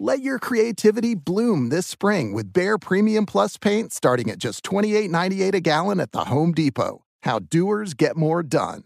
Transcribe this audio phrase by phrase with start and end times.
[0.00, 5.54] Let your creativity bloom this spring with Behr Premium Plus paint starting at just $28.98
[5.54, 7.04] a gallon at the Home Depot.
[7.22, 8.84] How doers get more done.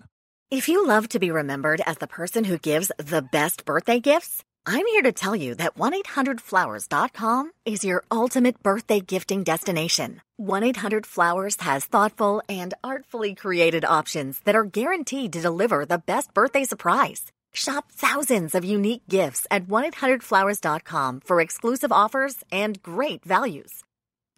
[0.50, 4.42] If you love to be remembered as the person who gives the best birthday gifts,
[4.64, 10.22] I'm here to tell you that 1-800-Flowers.com is your ultimate birthday gifting destination.
[10.40, 16.64] 1-800-Flowers has thoughtful and artfully created options that are guaranteed to deliver the best birthday
[16.64, 17.32] surprise.
[17.52, 23.84] Shop thousands of unique gifts at 1-800-Flowers.com for exclusive offers and great values.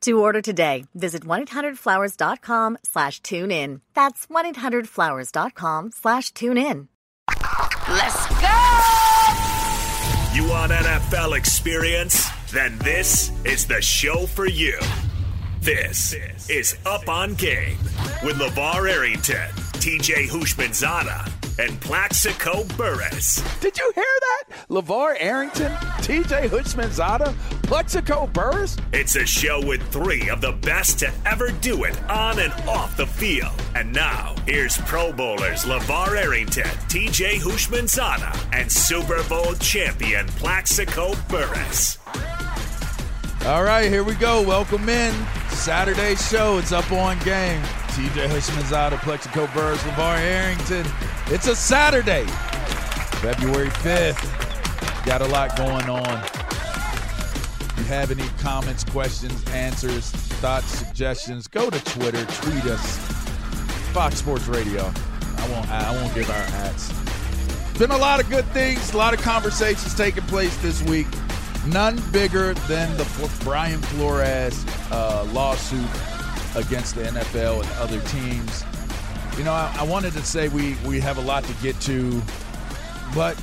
[0.03, 3.81] To order today, visit 1-800-Flowers.com slash tune in.
[3.95, 6.89] That's 1-800-Flowers.com slash tune in.
[7.89, 8.61] Let's go!
[10.35, 12.29] You want NFL experience?
[12.51, 14.79] Then this is the show for you.
[15.61, 16.15] This
[16.51, 17.79] is Up on Game
[18.23, 23.43] with LeVar Arrington, TJ Houshmandzadeh, and Plaxico Burress.
[23.61, 24.69] Did you hear that?
[24.69, 25.71] LeVar Arrington,
[26.03, 27.33] TJ Houshmandzadeh,
[27.63, 28.77] Plexico Burress?
[28.93, 32.97] It's a show with three of the best to ever do it on and off
[32.97, 33.53] the field.
[33.75, 41.99] And now, here's Pro Bowlers LeVar Arrington, TJ Houshmandzadeh, and Super Bowl champion Plaxico Burress.
[43.47, 44.43] All right, here we go.
[44.43, 45.15] Welcome in.
[45.51, 46.59] Saturday show.
[46.59, 47.63] It's up on game.
[47.95, 50.87] TJ Houshmandzadeh, Plexico Burress, LeVar Arrington.
[51.29, 52.27] It's a Saturday,
[53.23, 55.07] February 5th.
[55.07, 56.23] Got a lot going on.
[56.23, 62.99] If you have any comments, questions, answers, thoughts, suggestions, go to Twitter, tweet us.
[63.95, 64.83] Fox Sports Radio.
[65.39, 66.93] I won't I won't give our ads.
[67.79, 71.07] Been a lot of good things, a lot of conversations taking place this week.
[71.69, 75.89] None bigger than the Brian Flores uh, lawsuit
[76.55, 78.63] against the NFL and other teams.
[79.37, 82.23] You know, I, I, wanted to say we, we have a lot to get to,
[83.17, 83.37] but,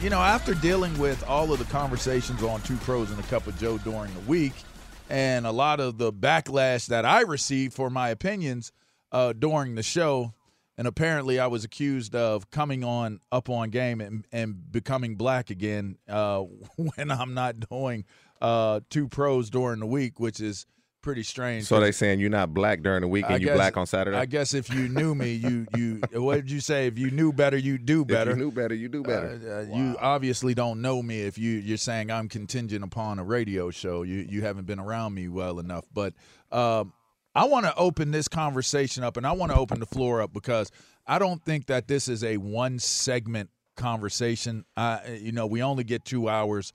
[0.00, 3.46] you know, after dealing with all of the conversations on Two Pros and a Cup
[3.46, 4.52] of Joe during the week
[5.08, 8.72] and a lot of the backlash that I received for my opinions
[9.12, 10.34] uh, during the show,
[10.76, 15.50] and apparently I was accused of coming on up on game and, and becoming black
[15.50, 16.40] again uh,
[16.76, 18.06] when I'm not doing
[18.40, 20.66] uh, two pros during the week, which is
[21.02, 21.64] pretty strange.
[21.64, 23.86] So they saying you're not black during the week I and you guess- black on
[23.86, 24.16] Saturday?
[24.16, 26.00] I guess if you knew me, you you.
[26.12, 26.86] What did you say?
[26.86, 28.30] If you knew better, you do better.
[28.30, 29.38] If you knew better, you do better.
[29.44, 33.24] Uh, uh, You obviously don't know me if you you're saying I'm contingent upon a
[33.24, 34.02] radio show.
[34.02, 35.84] You you haven't been around me well enough.
[35.92, 36.14] But
[36.50, 36.92] um,
[37.34, 40.32] I want to open this conversation up, and I want to open the floor up
[40.32, 40.70] because
[41.06, 44.64] I don't think that this is a one segment conversation.
[44.76, 46.72] Uh, you know, we only get two hours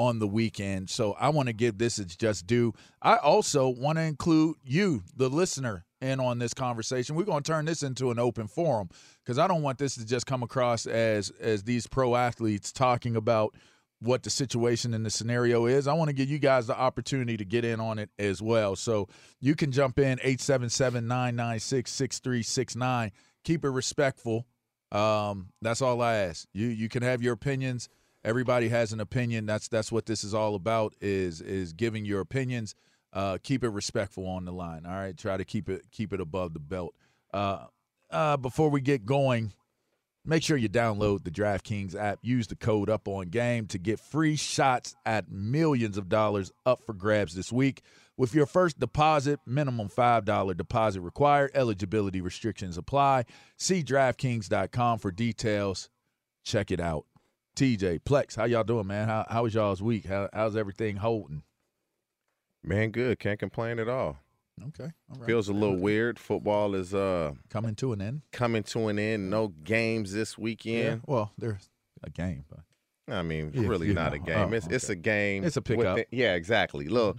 [0.00, 2.72] on the weekend, so I want to give this its just due.
[3.02, 7.16] I also want to include you, the listener, in on this conversation.
[7.16, 8.88] We're going to turn this into an open forum
[9.22, 13.14] because I don't want this to just come across as as these pro athletes talking
[13.14, 13.54] about
[14.00, 15.86] what the situation and the scenario is.
[15.86, 18.76] I want to give you guys the opportunity to get in on it as well.
[18.76, 19.06] So
[19.38, 23.10] you can jump in 877-996-6369.
[23.44, 24.46] Keep it respectful.
[24.90, 26.48] Um, that's all I ask.
[26.54, 27.90] You you can have your opinions.
[28.24, 29.46] Everybody has an opinion.
[29.46, 32.74] That's that's what this is all about is is giving your opinions.
[33.12, 34.86] Uh, keep it respectful on the line.
[34.86, 35.16] All right.
[35.16, 36.94] Try to keep it keep it above the belt.
[37.32, 37.66] Uh,
[38.10, 39.52] uh, before we get going,
[40.24, 42.18] Make sure you download the DraftKings app.
[42.22, 46.82] Use the code up on game to get free shots at millions of dollars up
[46.84, 47.82] for grabs this week.
[48.18, 51.52] With your first deposit, minimum $5 deposit required.
[51.54, 53.24] Eligibility restrictions apply.
[53.56, 55.88] See DraftKings.com for details.
[56.44, 57.06] Check it out.
[57.60, 59.06] TJ, Plex, how y'all doing, man?
[59.06, 60.06] How, how was y'all's week?
[60.06, 61.42] How, how's everything holding?
[62.64, 63.18] Man, good.
[63.18, 64.16] Can't complain at all.
[64.68, 64.84] Okay.
[65.10, 65.26] All right.
[65.26, 66.18] Feels a little weird.
[66.18, 68.22] Football is uh Coming to an end.
[68.32, 69.28] coming to an end.
[69.28, 70.84] No games this weekend.
[70.84, 71.68] Yeah, Well, there's
[72.02, 72.60] a game, but
[73.14, 74.16] I mean, Yeah, really not know.
[74.16, 74.38] a game.
[74.38, 75.44] Oh, it's it's a game.
[75.44, 75.96] It's a pickup.
[75.96, 76.86] the- yeah, exactly.
[76.88, 77.18] Little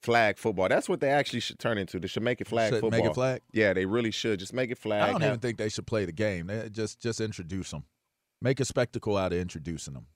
[0.00, 0.70] flag football.
[0.70, 1.98] That's what they actually should turn into.
[2.00, 3.00] They should make it flag Should football.
[3.02, 3.42] make it flag?
[3.52, 4.38] Yeah, they really should.
[4.38, 5.02] Just make it flag.
[5.02, 6.46] I don't Have- even think they should play the game.
[6.46, 7.84] They just just introduce them.
[8.44, 10.06] Make a spectacle out of introducing them.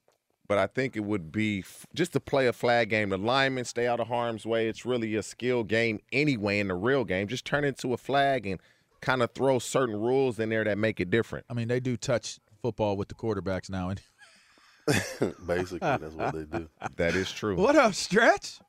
[0.48, 3.08] but I think it would be f- just to play a flag game.
[3.08, 4.68] The linemen stay out of harm's way.
[4.68, 7.26] It's really a skill game anyway in the real game.
[7.28, 8.60] Just turn it into a flag and
[9.00, 11.46] kind of throw certain rules in there that make it different.
[11.48, 13.88] I mean, they do touch football with the quarterbacks now.
[13.88, 14.00] And
[15.46, 16.68] Basically, that's what they do.
[16.96, 17.56] That is true.
[17.56, 18.60] What up, Stretch?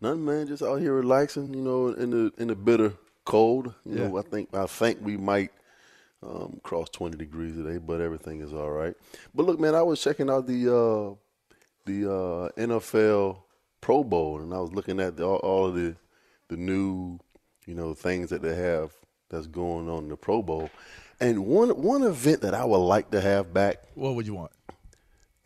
[0.00, 0.46] Nothing, man.
[0.46, 2.92] Just out here relaxing, you know, in the in the bitter
[3.24, 3.74] cold.
[3.84, 5.50] You know, I think I think we might
[6.22, 8.94] um, cross 20 degrees today, but everything is all right.
[9.34, 11.14] But look, man, I was checking out the uh,
[11.86, 13.38] the uh, NFL
[13.80, 15.96] Pro Bowl, and I was looking at the, all, all of the
[16.48, 17.18] the new,
[17.66, 18.92] you know, things that they have
[19.30, 20.68] that's going on in the Pro Bowl.
[21.20, 24.52] And one one event that I would like to have back, What would you want?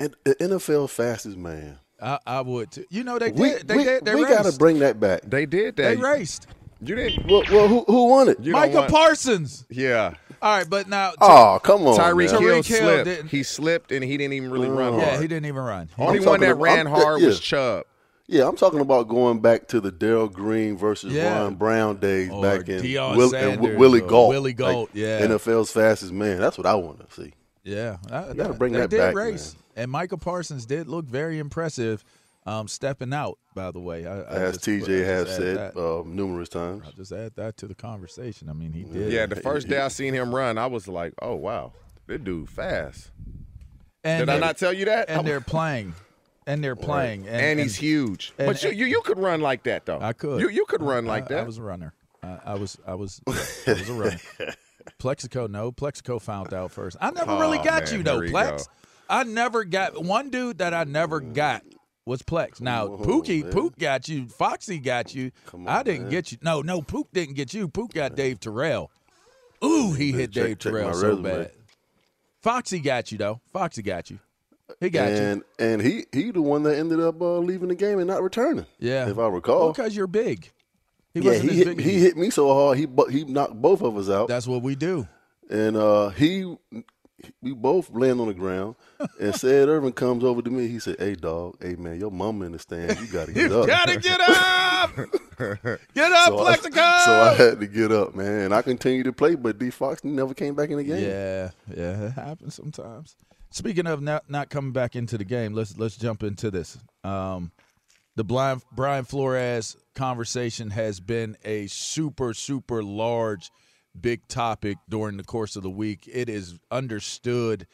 [0.00, 1.78] and the NFL Fastest Man.
[2.02, 2.84] I, I would too.
[2.90, 3.68] You know they We, did.
[3.68, 4.04] They we, did.
[4.04, 5.22] They we got to bring that back.
[5.22, 5.96] They did that.
[5.96, 6.48] They raced.
[6.86, 7.26] You didn't.
[7.26, 8.38] Well, well who, who won it?
[8.40, 9.64] You don't Micah want- Parsons.
[9.70, 10.14] Yeah.
[10.42, 11.12] All right, but now.
[11.20, 11.98] Oh, come on.
[11.98, 12.42] Tyreek man.
[12.42, 13.04] Hill Tyreek Hill slipped.
[13.04, 14.98] didn't- He slipped and he didn't even really run oh.
[14.98, 15.22] yeah, hard.
[15.22, 15.88] he didn't even run.
[15.98, 17.26] Only I'm one talking that about- ran I'm- hard yeah.
[17.28, 17.84] was Chubb.
[18.26, 21.40] Yeah, I'm talking about going back to the Darrell Green versus Yeah.
[21.40, 24.28] Ron Brown days Or back in Deion Will, and Sanders Willie or Gault.
[24.30, 25.20] Willie Gault, like yeah.
[25.26, 26.38] NFL's fastest man.
[26.38, 27.34] That's what I want to see.
[27.64, 31.38] Yeah, that, gotta bring they that did back, race, and Micah Parsons did look very
[31.38, 32.02] impressive,
[32.46, 33.38] um, stepping out.
[33.54, 35.76] By the way, I, I As just- TJ just has add said that.
[35.76, 36.82] uh, numerous times.
[36.86, 38.48] I'll just add that to the conversation.
[38.48, 39.12] I mean, he did.
[39.12, 41.72] Yeah, the first day I seen him run, I was like, "Oh wow,
[42.06, 43.10] this dude fast."
[44.02, 45.08] and Did I not tell you that?
[45.08, 45.94] And they're playing,
[46.46, 48.32] and they're playing, and, and, he's huge.
[48.38, 50.00] and- but you, you you could run like that though.
[50.00, 50.40] I could.
[50.40, 51.40] You you could run like that.
[51.40, 51.94] I was a runner.
[52.22, 52.76] I, I was.
[52.86, 53.20] I was.
[53.26, 54.20] I was a runner.
[54.98, 55.72] Plexico, no.
[55.72, 56.96] Plexico found out first.
[57.00, 58.58] I never really Oh, got man, you though, here we Plex.
[58.58, 58.64] go.
[59.08, 61.62] I never got one dude that I never got
[62.06, 62.60] was Plex.
[62.60, 64.26] Now Pookie, Pook got you.
[64.28, 65.30] Foxy got you.
[65.46, 66.10] Come I didn't man.
[66.10, 66.38] get you.
[66.42, 67.68] No, no, Pook didn't get you.
[67.68, 68.90] Pook got Dave Terrell.
[69.64, 71.22] Ooh, he hit check- Dave check Terrell so resume.
[71.22, 71.50] bad.
[72.42, 73.40] Foxy got you though.
[73.52, 74.18] Foxy got you.
[74.80, 75.16] He got you.
[75.16, 78.22] and and he he the one that ended up uh, leaving the game and not
[78.22, 78.66] returning.
[78.78, 79.72] Yeah, if I recall.
[79.72, 80.50] because you're big.
[81.12, 83.82] He yeah, wasn't he hit, big he hit me so hard he he knocked both
[83.82, 84.28] of us out.
[84.28, 85.06] That's what we do.
[85.48, 86.54] and uh, he
[87.40, 88.74] we both land on the ground.
[89.20, 90.68] and said Irvin comes over to me.
[90.68, 92.98] He said, "Hey dog, hey man, your mama in the stand.
[93.00, 93.62] You got to get up.
[93.62, 94.96] You Gotta get up.
[95.94, 97.04] get up, So I, Plexico.
[97.04, 98.40] so I had to get up, man.
[98.46, 101.02] And I continued to play, but D Fox never came back in the game.
[101.02, 103.16] Yeah, yeah, it happens sometimes.
[103.50, 106.76] Speaking of not not coming back into the game, let's let's jump into this.
[107.04, 107.52] Um,
[108.16, 113.50] the blind Brian Flores conversation has been a super super large,
[113.98, 116.08] big topic during the course of the week.
[116.12, 117.66] It is understood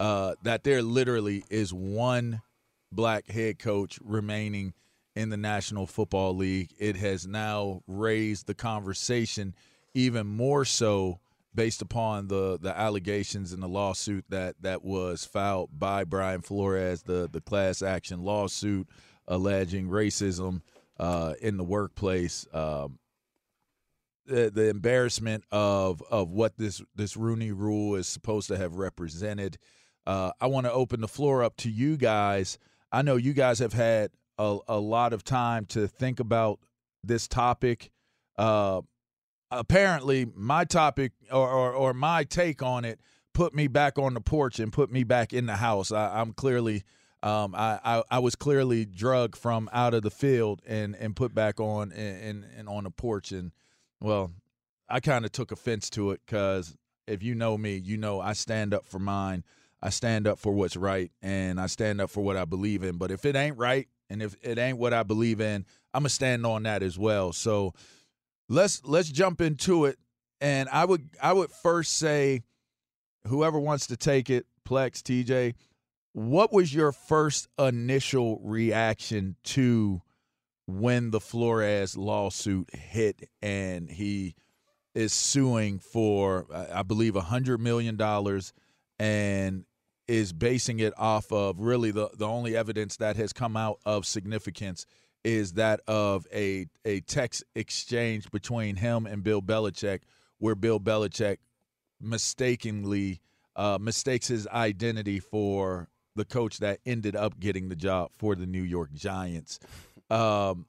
[0.00, 2.42] uh, that there literally is one
[2.92, 4.74] black head coach remaining
[5.14, 6.74] in the National Football League.
[6.78, 9.54] It has now raised the conversation
[9.94, 11.18] even more so
[11.54, 17.02] based upon the the allegations and the lawsuit that that was filed by Brian Flores,
[17.02, 18.86] the the class action lawsuit
[19.26, 20.62] alleging racism
[20.98, 22.46] uh, in the workplace.
[22.52, 22.98] Um,
[24.28, 29.58] the, the embarrassment of of what this this Rooney Rule is supposed to have represented.
[30.06, 32.58] Uh, I want to open the floor up to you guys.
[32.90, 36.60] I know you guys have had a, a lot of time to think about
[37.04, 37.90] this topic.
[38.36, 38.82] Uh,
[39.50, 43.00] apparently, my topic or, or, or my take on it
[43.34, 45.92] put me back on the porch and put me back in the house.
[45.92, 46.84] I, am clearly,
[47.22, 51.34] um, I, I, I was clearly drugged from out of the field and and put
[51.34, 53.32] back on and and on the porch.
[53.32, 53.52] And
[54.00, 54.30] well,
[54.88, 56.76] I kind of took offense to it because
[57.06, 59.44] if you know me, you know I stand up for mine.
[59.80, 62.96] I stand up for what's right and I stand up for what I believe in.
[62.96, 65.64] But if it ain't right and if it ain't what I believe in,
[65.94, 67.32] I'm gonna stand on that as well.
[67.32, 67.74] So
[68.48, 69.98] let's let's jump into it.
[70.40, 72.42] And I would I would first say
[73.26, 75.54] whoever wants to take it, Plex, TJ,
[76.12, 80.02] what was your first initial reaction to
[80.68, 84.34] when the Flores lawsuit hit and he
[84.94, 87.98] is suing for, I believe, a $100 million
[88.98, 89.64] and
[90.06, 94.04] is basing it off of really the, the only evidence that has come out of
[94.04, 94.84] significance
[95.24, 100.00] is that of a, a text exchange between him and Bill Belichick,
[100.36, 101.38] where Bill Belichick
[101.98, 103.22] mistakenly
[103.56, 108.46] uh, mistakes his identity for the coach that ended up getting the job for the
[108.46, 109.58] New York Giants.
[110.10, 110.66] Um,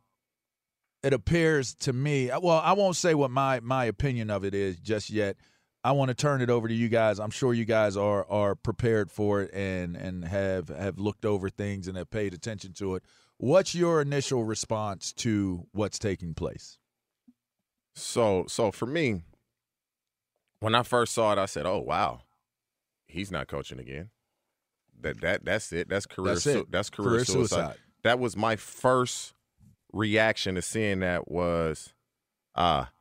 [1.04, 4.78] it appears to me, well, I won't say what my my opinion of it is
[4.78, 5.38] just yet.
[5.82, 7.20] I want to turn it over to you guys.
[7.20, 11.50] I'm sure you guys are are prepared for it and and have have looked over
[11.50, 13.04] things and have paid attention to it.
[13.38, 16.78] What's your initial response to what's taking place?
[17.96, 19.22] So so for me,
[20.60, 22.24] when I first saw it, I said, "Oh wow,
[23.08, 24.10] he's not coaching again."
[25.00, 25.88] That that that's it.
[25.88, 26.34] That's career.
[26.34, 27.56] That's, su- that's career, career suicide.
[27.56, 27.78] suicide.
[28.04, 29.34] That was my first
[29.92, 31.94] reaction to seeing that was,
[32.56, 32.92] ah,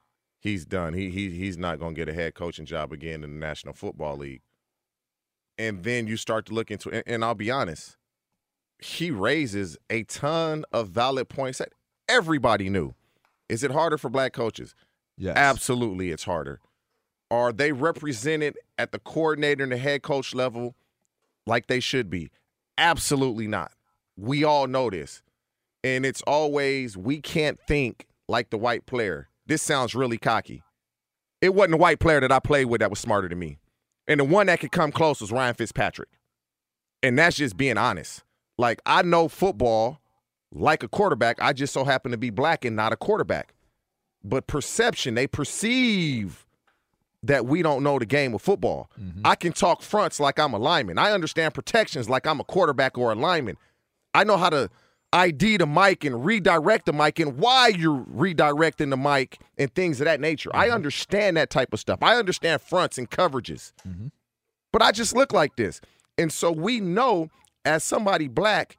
[0.40, 0.94] he's done.
[0.94, 3.74] He he he's not going to get a head coaching job again in the National
[3.74, 4.42] Football League.
[5.56, 7.96] And then you start to look into, and, and I'll be honest,
[8.78, 11.72] he raises a ton of valid points that
[12.08, 12.94] everybody knew.
[13.48, 14.74] Is it harder for black coaches?
[15.16, 15.36] Yes.
[15.36, 16.60] Absolutely, it's harder.
[17.30, 20.76] Are they represented at the coordinator and the head coach level
[21.46, 22.30] like they should be?
[22.78, 23.72] Absolutely not.
[24.18, 25.22] We all know this.
[25.84, 29.28] And it's always, we can't think like the white player.
[29.46, 30.62] This sounds really cocky.
[31.40, 33.58] It wasn't a white player that I played with that was smarter than me.
[34.08, 36.08] And the one that could come close was Ryan Fitzpatrick.
[37.02, 38.24] And that's just being honest.
[38.58, 40.00] Like, I know football
[40.52, 41.40] like a quarterback.
[41.40, 43.54] I just so happen to be black and not a quarterback.
[44.24, 46.44] But perception, they perceive
[47.22, 48.90] that we don't know the game of football.
[49.00, 49.22] Mm-hmm.
[49.24, 50.98] I can talk fronts like I'm a lineman.
[50.98, 53.56] I understand protections like I'm a quarterback or a lineman.
[54.14, 54.70] I know how to
[55.12, 60.00] ID the Mike and redirect the Mike and why you're redirecting the Mike and things
[60.00, 60.50] of that nature.
[60.50, 60.60] Mm-hmm.
[60.60, 62.02] I understand that type of stuff.
[62.02, 63.72] I understand fronts and coverages.
[63.86, 64.08] Mm-hmm.
[64.72, 65.80] But I just look like this.
[66.18, 67.30] And so we know
[67.64, 68.76] as somebody black,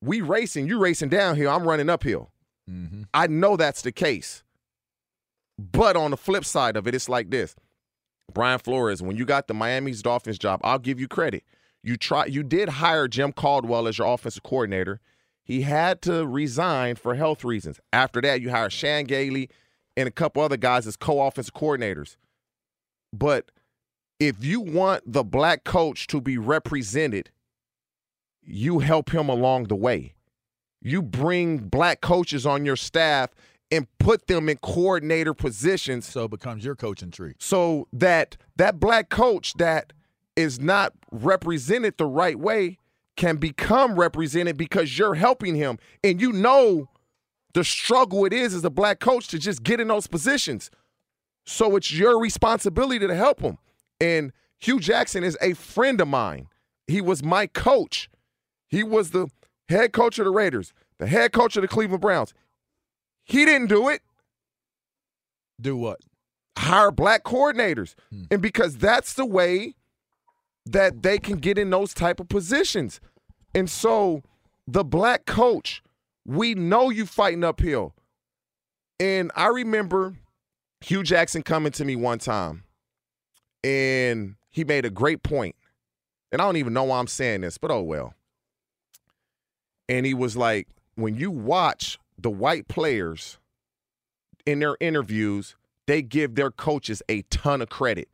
[0.00, 2.30] we racing, you racing downhill, I'm running uphill.
[2.70, 3.02] Mm-hmm.
[3.12, 4.44] I know that's the case.
[5.58, 7.56] But on the flip side of it, it's like this.
[8.32, 11.42] Brian Flores, when you got the Miami's Dolphins job, I'll give you credit.
[11.88, 15.00] You try you did hire Jim Caldwell as your offensive coordinator.
[15.42, 17.80] He had to resign for health reasons.
[17.94, 19.48] After that, you hire Chan Gailey
[19.96, 22.16] and a couple other guys as co-offensive coordinators.
[23.10, 23.50] But
[24.20, 27.30] if you want the black coach to be represented,
[28.42, 30.12] you help him along the way.
[30.82, 33.30] You bring black coaches on your staff
[33.70, 36.06] and put them in coordinator positions.
[36.06, 37.32] So it becomes your coaching tree.
[37.38, 39.94] So that that black coach that
[40.38, 42.78] is not represented the right way
[43.16, 45.78] can become represented because you're helping him.
[46.04, 46.88] And you know
[47.54, 50.70] the struggle it is as a black coach to just get in those positions.
[51.44, 53.58] So it's your responsibility to help him.
[54.00, 56.46] And Hue Jackson is a friend of mine.
[56.86, 58.08] He was my coach.
[58.68, 59.26] He was the
[59.68, 62.32] head coach of the Raiders, the head coach of the Cleveland Browns.
[63.24, 64.02] He didn't do it.
[65.60, 65.98] Do what?
[66.56, 67.96] Hire black coordinators.
[68.10, 68.24] Hmm.
[68.30, 69.74] And because that's the way
[70.70, 73.00] that they can get in those type of positions.
[73.54, 74.22] And so
[74.66, 75.82] the black coach,
[76.26, 77.94] we know you fighting uphill.
[79.00, 80.16] And I remember
[80.80, 82.64] Hue Jackson coming to me one time
[83.64, 85.56] and he made a great point.
[86.30, 88.14] And I don't even know why I'm saying this, but oh well.
[89.88, 93.38] And he was like, when you watch the white players
[94.44, 95.56] in their interviews,
[95.86, 98.08] they give their coaches a ton of credit.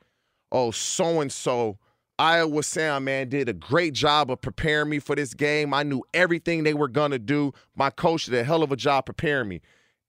[0.52, 1.78] Oh, so and so
[2.18, 5.74] Iowa Sound, man, did a great job of preparing me for this game.
[5.74, 7.52] I knew everything they were going to do.
[7.74, 9.60] My coach did a hell of a job preparing me.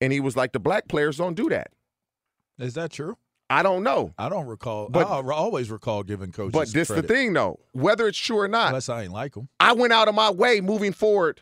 [0.01, 1.71] And he was like, the black players don't do that.
[2.59, 3.17] Is that true?
[3.49, 4.13] I don't know.
[4.17, 4.89] I don't recall.
[4.89, 6.53] But- I always recall giving coaches.
[6.53, 7.07] But this credit.
[7.07, 7.59] the thing, though.
[7.73, 9.49] Whether it's true or not, Unless I ain't like them.
[9.59, 11.41] I went out of my way moving forward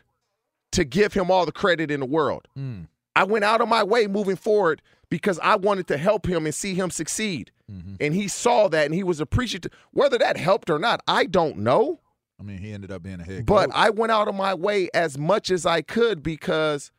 [0.72, 2.48] to give him all the credit in the world.
[2.58, 2.88] Mm.
[3.16, 6.54] I went out of my way moving forward because I wanted to help him and
[6.54, 7.52] see him succeed.
[7.70, 7.94] Mm-hmm.
[8.00, 9.72] And he saw that and he was appreciative.
[9.92, 12.00] Whether that helped or not, I don't know.
[12.38, 13.76] I mean, he ended up being a head But coach.
[13.76, 16.90] I went out of my way as much as I could because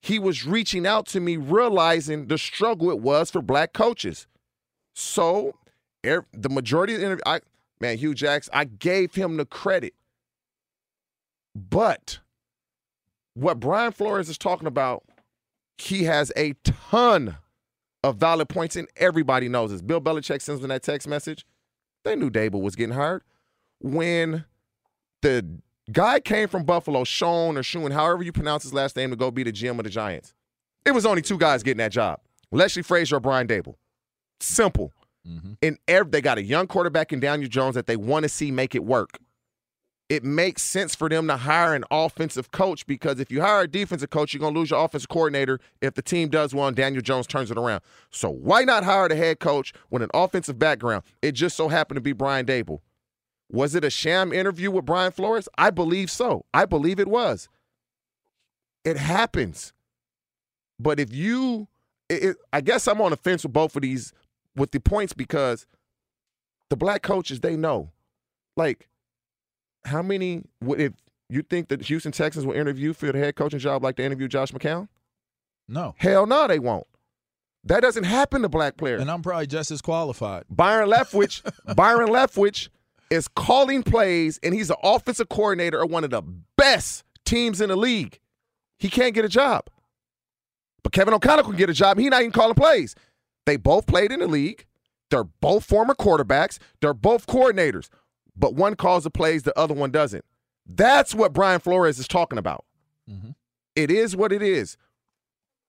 [0.00, 4.26] he was reaching out to me, realizing the struggle it was for black coaches.
[4.94, 5.56] So,
[6.06, 7.40] er- the majority of the interview, I,
[7.80, 9.94] man, Hue Jackson, I gave him the credit.
[11.54, 12.20] But
[13.34, 15.04] what Brian Flores is talking about,
[15.78, 17.36] he has a ton
[18.04, 19.80] of valid points, and everybody knows this.
[19.80, 21.46] Bill Belichick sends them that text message.
[22.04, 23.22] They knew Daboll was getting hired.
[23.80, 24.44] When
[25.22, 25.58] the
[25.90, 29.30] guy came from Buffalo, Sean or Shoon, however you pronounce his last name, to go
[29.30, 30.34] be the GM of the Giants.
[30.84, 32.20] It was only two guys getting that job:
[32.52, 33.76] Leslie Frazier or Brian Daboll.
[34.38, 34.92] Simple.
[35.26, 35.52] Mm-hmm.
[35.62, 38.50] And ev- they got a young quarterback in Daniel Jones that they want to see
[38.50, 39.18] make it work.
[40.10, 43.68] It makes sense for them to hire an offensive coach because if you hire a
[43.68, 47.00] defensive coach, you're going to lose your offensive coordinator if the team does and Daniel
[47.00, 47.80] Jones turns it around.
[48.10, 51.04] So why not hire the head coach with an offensive background?
[51.22, 52.80] It just so happened to be Brian Daboll.
[53.50, 55.48] Was it a sham interview with Brian Flores?
[55.56, 56.44] I believe so.
[56.52, 57.48] I believe it was.
[58.84, 59.72] It happens.
[60.78, 61.68] But if you,
[62.10, 64.12] it, it- I guess I'm on the fence with both of these
[64.54, 65.66] with the points because
[66.68, 67.90] the black coaches they know,
[68.56, 68.88] like,
[69.84, 70.92] how many would if
[71.28, 74.28] you think that Houston Texans will interview for the head coaching job like they interview
[74.28, 74.88] Josh McCown?
[75.68, 75.94] no.
[75.98, 76.86] Hell no, they won't.
[77.64, 79.00] That doesn't happen to black players.
[79.00, 80.44] And I'm probably just as qualified.
[80.50, 81.42] Byron Leftwich,
[81.74, 82.68] Byron Leftwich
[83.10, 86.22] is calling plays, and he's an offensive coordinator of one of the
[86.58, 88.18] best teams in the league.
[88.78, 89.68] He can't get a job.
[90.82, 91.98] But Kevin O'Connell can get a job.
[91.98, 92.94] He not even calling plays.
[93.46, 94.66] They both played in the league.
[95.10, 96.58] They're both former quarterbacks.
[96.80, 97.88] They're both coordinators.
[98.36, 100.24] But one calls the plays, the other one doesn't.
[100.66, 102.64] That's what Brian Flores is talking about.
[103.10, 103.30] Mm-hmm.
[103.76, 104.76] It is what it is.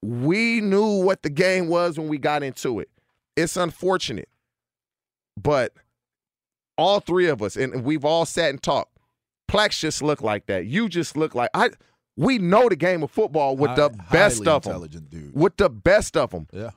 [0.02, 2.90] We knew what the game was when we got into it.
[3.36, 4.30] It's unfortunate.
[5.38, 5.74] But
[6.78, 8.98] all three of us, and we've all sat and talked.
[9.50, 10.66] Plex just look like that.
[10.66, 11.72] You just look like I.
[12.18, 14.72] We know the game of football with the best of them.
[14.72, 15.36] intelligent dude.
[15.36, 16.48] With the best of them.
[16.52, 16.72] Yeah.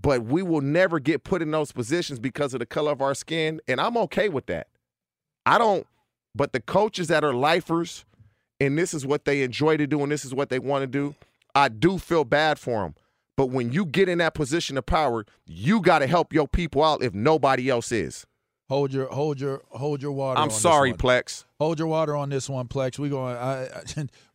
[0.00, 3.14] But we will never get put in those positions because of the color of our
[3.14, 4.68] skin, and I'm okay with that.
[5.46, 5.86] I don't.
[6.34, 8.04] But the coaches that are lifers,
[8.60, 10.86] and this is what they enjoy to do, and this is what they want to
[10.86, 11.14] do.
[11.54, 12.94] I do feel bad for them.
[13.36, 16.84] But when you get in that position of power, you got to help your people
[16.84, 18.26] out if nobody else is.
[18.68, 20.38] Hold your hold your hold your water.
[20.38, 20.98] I'm on this sorry, one.
[20.98, 21.44] Plex.
[21.58, 23.00] Hold your water on this one, Plex.
[23.00, 23.34] We're going.
[23.36, 23.82] I, I,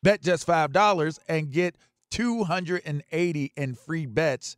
[0.01, 1.75] Bet just $5 and get
[2.11, 4.57] 280 in free bets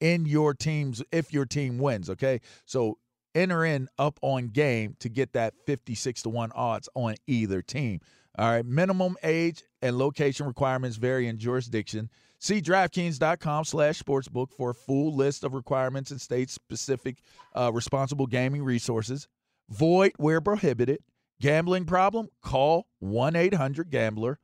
[0.00, 2.40] in your teams if your team wins, okay?
[2.64, 2.98] So
[3.34, 8.00] enter in up on game to get that 56 to 1 odds on either team.
[8.38, 12.08] All right, minimum age and location requirements vary in jurisdiction.
[12.38, 17.18] See DraftKings.com slash sportsbook for a full list of requirements and state-specific
[17.54, 19.28] uh, responsible gaming resources.
[19.68, 21.02] Void where prohibited.
[21.40, 22.28] Gambling problem?
[22.42, 24.38] Call 1-800-GAMBLER.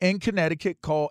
[0.00, 1.10] In Connecticut, call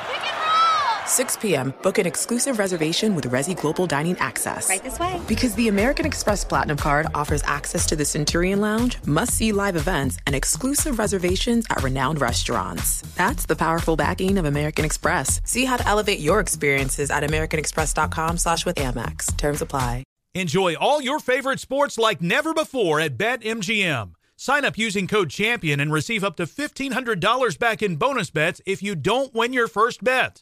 [1.11, 4.69] 6 p.m., book an exclusive reservation with Resy Global Dining Access.
[4.69, 5.19] Right this way.
[5.27, 9.75] Because the American Express Platinum Card offers access to the Centurion Lounge, must see live
[9.75, 13.01] events, and exclusive reservations at renowned restaurants.
[13.15, 15.41] That's the powerful backing of American Express.
[15.43, 19.35] See how to elevate your experiences at AmericanExpress.com slash with Amex.
[19.37, 20.05] Terms apply.
[20.33, 24.13] Enjoy all your favorite sports like never before at BetMGM.
[24.37, 28.81] Sign up using code CHAMPION and receive up to $1,500 back in bonus bets if
[28.81, 30.41] you don't win your first bet.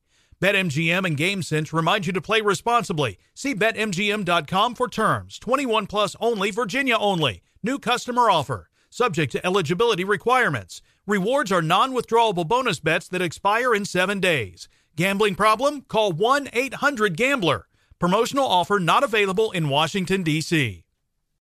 [0.41, 3.19] BetMGM and GameSense remind you to play responsibly.
[3.35, 5.37] See BetMGM.com for terms.
[5.37, 7.43] 21 plus only, Virginia only.
[7.61, 8.69] New customer offer.
[8.89, 10.81] Subject to eligibility requirements.
[11.05, 14.67] Rewards are non withdrawable bonus bets that expire in seven days.
[14.95, 15.81] Gambling problem?
[15.81, 17.67] Call 1 800 Gambler.
[17.99, 20.83] Promotional offer not available in Washington, D.C.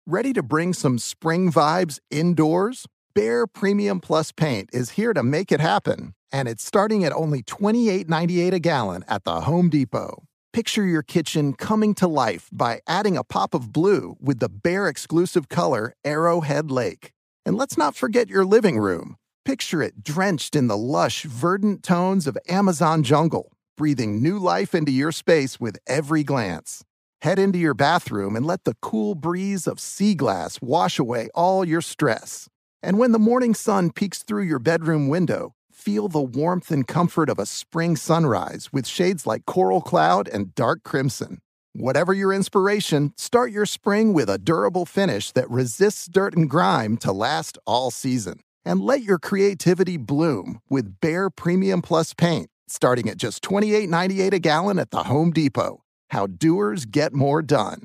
[0.07, 2.87] Ready to bring some spring vibes indoors?
[3.17, 7.43] Behr Premium Plus Paint is here to make it happen, and it's starting at only
[7.43, 10.25] $28.98 a gallon at the Home Depot.
[10.53, 14.87] Picture your kitchen coming to life by adding a pop of blue with the Behr
[14.87, 17.13] exclusive color Arrowhead Lake.
[17.47, 19.17] And let's not forget your living room.
[19.47, 24.93] Picture it drenched in the lush, verdant tones of Amazon jungle, breathing new life into
[24.93, 26.85] your space with every glance.
[27.23, 31.65] Head into your bathroom and let the cool breeze of sea glass wash away all
[31.65, 32.47] your stress.
[32.83, 35.55] And when the morning sun peeks through your bedroom window,
[35.87, 40.53] feel the warmth and comfort of a spring sunrise with shades like coral cloud and
[40.57, 41.39] dark crimson.
[41.75, 46.97] Whatever your inspiration, start your spring with a durable finish that resists dirt and grime
[46.97, 48.41] to last all season.
[48.65, 54.39] And let your creativity bloom with Behr Premium Plus paint, starting at just $28.98 a
[54.41, 55.85] gallon at the Home Depot.
[56.11, 57.83] How doers get more done.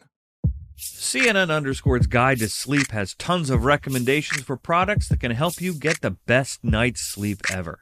[0.76, 5.76] CNN Underscore's Guide to Sleep has tons of recommendations for products that can help you
[5.76, 7.82] get the best night's sleep ever.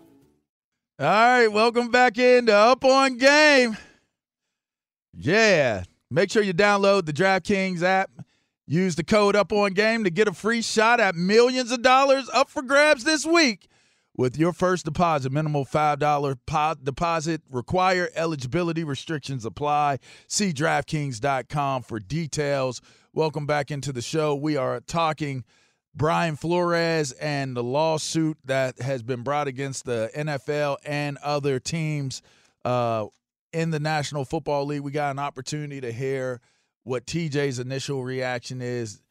[1.01, 3.75] All right, welcome back into Up on Game.
[5.15, 8.11] Yeah, make sure you download the DraftKings app.
[8.67, 12.29] Use the code up on game to get a free shot at millions of dollars
[12.31, 13.67] up for grabs this week.
[14.15, 19.97] With your first deposit, minimal $5 po- deposit require eligibility restrictions apply.
[20.27, 22.79] See DraftKings.com for details.
[23.11, 24.35] Welcome back into the show.
[24.35, 25.45] We are talking
[25.93, 32.21] Brian Flores and the lawsuit that has been brought against the NFL and other teams
[32.63, 33.07] uh,
[33.51, 34.81] in the National Football League.
[34.81, 36.39] We got an opportunity to hear
[36.83, 39.01] what TJ's initial reaction is.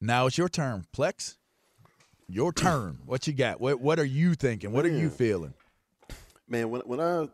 [0.00, 1.36] Now it's your turn, Plex.
[2.28, 2.98] Your turn.
[3.06, 3.60] What you got?
[3.60, 4.72] What What are you thinking?
[4.72, 5.54] What are you feeling?
[6.48, 7.28] Man, when when I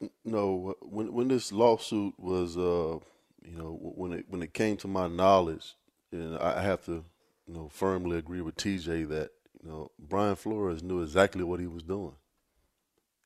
[0.00, 2.98] you know when when this lawsuit was uh
[3.44, 5.74] you know when it when it came to my knowledge,
[6.12, 7.04] and I have to
[7.46, 9.30] you know firmly agree with TJ that
[9.62, 12.16] you know Brian Flores knew exactly what he was doing.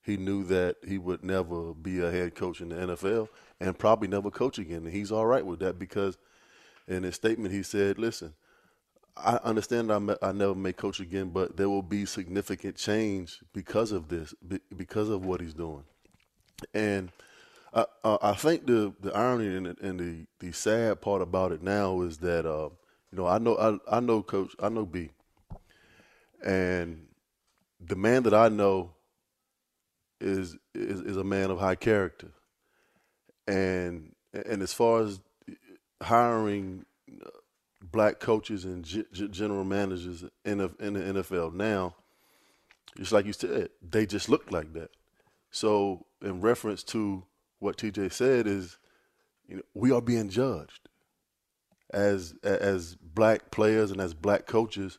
[0.03, 3.29] He knew that he would never be a head coach in the NFL
[3.59, 4.85] and probably never coach again.
[4.85, 6.17] And he's all right with that because
[6.87, 8.33] in his statement he said, "Listen,
[9.15, 13.91] I understand I, I never may coach again, but there will be significant change because
[13.91, 14.33] of this,
[14.75, 15.83] because of what he's doing."
[16.73, 17.11] And
[17.73, 21.61] I, I think the the irony and, the, and the the sad part about it
[21.61, 22.69] now is that uh,
[23.11, 23.55] you know I know
[23.89, 25.09] I, I know Coach I know B,
[26.43, 27.07] and
[27.79, 28.91] the man that I know
[30.19, 32.31] is is, is a man of high character,
[33.47, 35.19] and and as far as
[36.01, 36.85] hiring
[37.23, 37.29] uh,
[37.81, 41.95] black coaches and g- general managers in the, in the NFL now,
[42.97, 44.91] just like you said, they just look like that.
[45.51, 47.23] So, in reference to
[47.59, 48.77] what TJ said, is
[49.47, 50.87] you know we are being judged
[51.91, 54.97] as as black players and as black coaches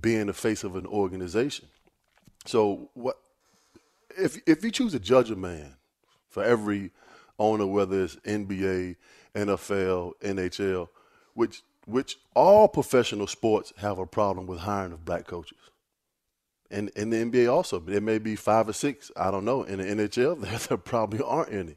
[0.00, 1.68] being the face of an organization.
[2.46, 3.16] So, what
[4.16, 5.74] if if you choose to judge a man
[6.28, 6.90] for every
[7.38, 8.96] owner, whether it's NBA,
[9.34, 10.88] NFL, NHL,
[11.34, 15.58] which which all professional sports have a problem with hiring of black coaches.
[16.70, 19.10] And in the NBA also, there may be five or six.
[19.16, 19.62] I don't know.
[19.64, 21.76] In the NHL, there, there probably aren't any.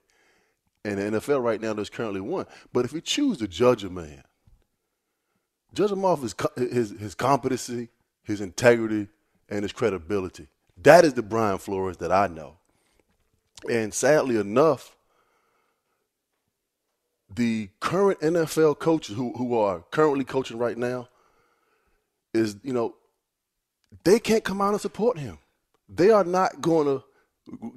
[0.86, 2.46] In the NFL right now, there's currently one.
[2.72, 4.24] But if you choose to judge a man,
[5.74, 7.90] judge him off his his his competency,
[8.24, 9.08] his integrity,
[9.50, 10.48] and his credibility.
[10.84, 12.58] That is the Brian Flores that I know.
[13.70, 14.96] And sadly enough,
[17.34, 21.10] the current NFL coaches who, who are currently coaching right now
[22.34, 22.96] is, you know,
[24.04, 25.40] they can't come out and support him.
[25.90, 27.04] They are not going to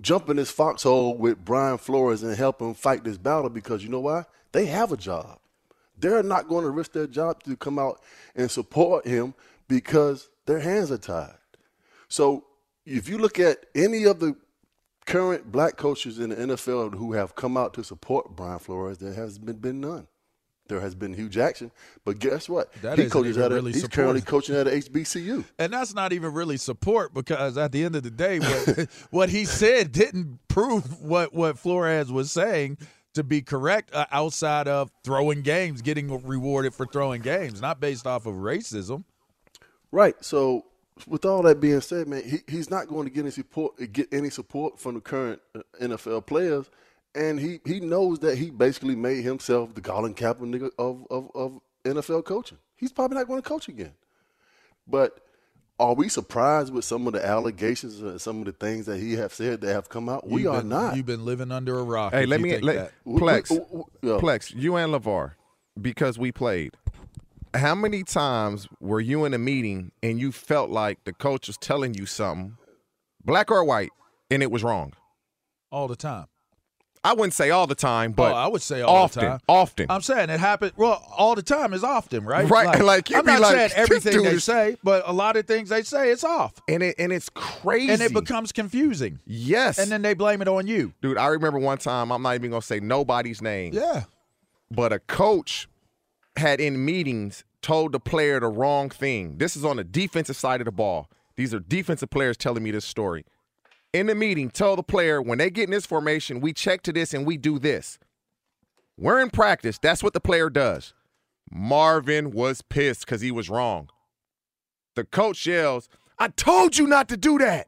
[0.00, 3.88] jump in this foxhole with Brian Flores and help him fight this battle because you
[3.88, 4.24] know why?
[4.53, 5.38] They have a job.
[6.01, 8.01] They're not going to risk their job to come out
[8.35, 9.35] and support him
[9.69, 11.35] because their hands are tied.
[12.09, 12.45] So
[12.85, 14.37] if you look at any of the
[15.07, 19.15] current black coaches in the NFL who have come out to support Brian Flores, there
[19.15, 20.07] has been, been none.
[20.69, 21.73] There has been Hue Jackson,
[22.05, 22.73] but guess what?
[22.75, 23.95] That he coaches at a, really he's support.
[23.97, 25.45] currently coaching at a HBCU.
[25.59, 29.29] And that's not even really support because at the end of the day, what, what
[29.31, 32.79] he said didn't prove what, what Flores was saying
[33.14, 38.07] to be correct uh, outside of throwing games, getting rewarded for throwing games, not based
[38.07, 39.05] off of racism.
[39.90, 40.14] Right.
[40.25, 40.66] So
[41.07, 44.12] with all that being said, man, he, he's not going to get any support get
[44.12, 46.70] any support from the current uh, NFL players,
[47.14, 51.61] and he, he knows that he basically made himself the Colin Kaepernick of, of, of
[51.85, 52.59] NFL coaching.
[52.77, 53.92] He's probably not going to coach again.
[54.87, 55.20] But
[55.81, 59.14] are we surprised with some of the allegations and some of the things that he
[59.14, 60.29] have said that have come out?
[60.29, 60.97] we You've are been- not.
[60.97, 62.12] You've been living under a rock.
[62.12, 62.93] Hey, if let you me think let that.
[63.07, 63.51] Plex,
[64.03, 64.11] yeah.
[64.19, 65.33] Plex, you and LeVar,
[65.81, 66.75] because we played.
[67.55, 71.57] How many times were you in a meeting and you felt like the coach was
[71.57, 72.57] telling you something,
[73.25, 73.90] black or white,
[74.31, 74.93] and it was wrong?
[75.73, 76.27] all the time.
[77.03, 79.87] I wouldn't say all the time, but oh, I would say often, often.
[79.89, 80.73] I'm saying it happens.
[80.77, 82.49] Well, all the time is often, right?
[82.49, 85.47] Right, like, you'd I'm not like, saying everything they is-" say, but a lot of
[85.47, 89.19] things they say it's off, and it and it's crazy, and it becomes confusing.
[89.25, 89.79] yes.
[89.79, 90.93] And then they blame it on you.
[91.01, 92.13] dude, I remember one time.
[92.13, 93.73] I'm not even gonna say nobody's name.
[93.73, 94.05] Yeah.
[94.71, 95.69] but a coach
[96.37, 99.39] had in meetings told the player the wrong thing.
[99.39, 101.09] This is on the defensive side of the ball.
[101.37, 103.25] These are defensive players telling me this story.
[103.92, 106.92] In the meeting, tell the player when they get in this formation, we check to
[106.92, 107.98] this and we do this.
[108.96, 109.79] We're in practice.
[109.79, 110.94] That's what the player does.
[111.50, 113.88] Marvin was pissed because he was wrong.
[114.94, 117.66] The coach yells, I told you not to do that.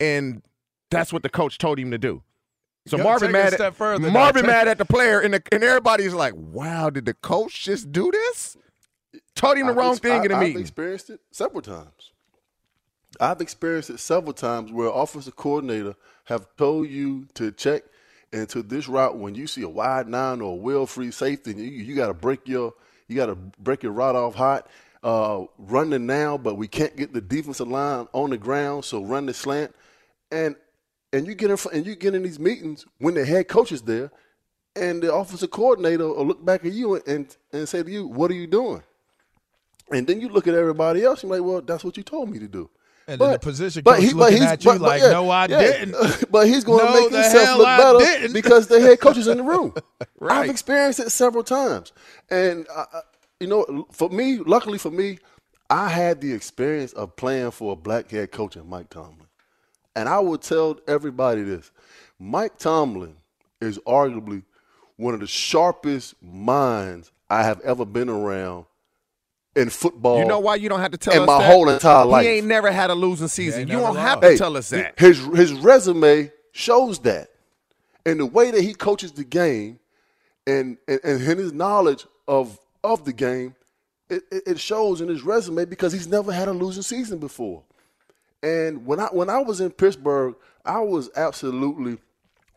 [0.00, 0.42] And
[0.90, 2.22] that's what the coach told him to do.
[2.86, 4.12] So You Marvin take it a mad at further now.
[4.12, 7.90] Marvin mad at the player, and the, and everybody's like, "Wow, did the coach just
[7.90, 8.56] do this?"
[9.34, 10.60] Told him the I've wrong ex- thing in the I- I've meeting.
[10.60, 12.12] experienced it several times.
[13.20, 17.84] I've experienced it several times where offensive coordinator have told you to check
[18.32, 21.64] into this route when you see a wide nine or a wheel free safety, you,
[21.64, 22.74] you got to break your
[23.08, 24.68] You got to break it right off hot.
[25.02, 29.34] Uh, now, but we can't get the defensive line on the ground, so run the
[29.34, 29.74] slant.
[30.32, 30.56] And
[31.12, 33.82] and you get in and you get in these meetings when the head coach is
[33.82, 34.10] there,
[34.74, 38.30] and the offensive coordinator will look back at you and and say to you, "What
[38.32, 38.82] are you doing?"
[39.92, 42.28] And then you look at everybody else, and you're like, "Well, that's what you told
[42.28, 42.68] me to do."
[43.08, 45.46] And but, then the position coach he, looking at you but, like, yeah, "No, I
[45.46, 45.58] yeah.
[45.60, 48.32] didn't." but he's going to no, make himself look I better didn't.
[48.32, 49.74] because the head coach is in the room.
[50.18, 50.38] right.
[50.38, 51.92] I've experienced it several times,
[52.30, 52.86] and uh,
[53.38, 55.18] you know, for me, luckily for me,
[55.70, 59.28] I had the experience of playing for a black head coach in Mike Tomlin,
[59.94, 61.70] and I will tell everybody this:
[62.18, 63.14] Mike Tomlin
[63.60, 64.42] is arguably
[64.96, 68.66] one of the sharpest minds I have ever been around
[69.56, 70.18] in football.
[70.18, 71.50] You know why you don't have to tell in us my that?
[71.50, 72.24] whole entire life.
[72.24, 73.66] He ain't never had a losing season.
[73.68, 74.98] You don't have Hey, to tell us that.
[74.98, 77.30] His his resume shows that,
[78.04, 79.80] and the way that he coaches the game,
[80.46, 83.56] and and, and his knowledge of of the game,
[84.08, 87.62] it, it it shows in his resume because he's never had a losing season before.
[88.42, 91.98] And when I when I was in Pittsburgh, I was absolutely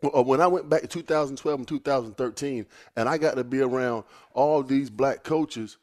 [0.04, 4.04] uh, when I went back to 2012 and 2013, and I got to be around
[4.34, 5.78] all these black coaches,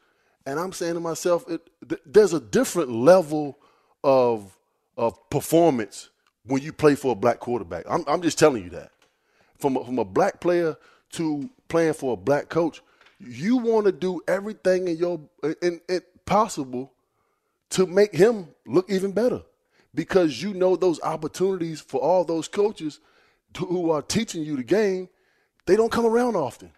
[0.47, 3.59] and I'm saying to myself, it, th- there's a different level
[4.03, 4.57] of
[4.97, 6.11] of performance
[6.47, 7.85] when you play for a black quarterback.
[7.89, 8.93] I'm, I'm just telling you that.
[9.59, 10.77] From a, from a black player
[11.13, 12.83] to playing for a black coach,
[13.19, 15.21] you want to do everything in your
[15.63, 16.93] in, in possible
[17.71, 19.43] to make him look even better
[19.95, 23.01] because you know those opportunities for all those coaches
[23.57, 25.09] who are teaching you the game,
[25.65, 26.71] they don't come around often.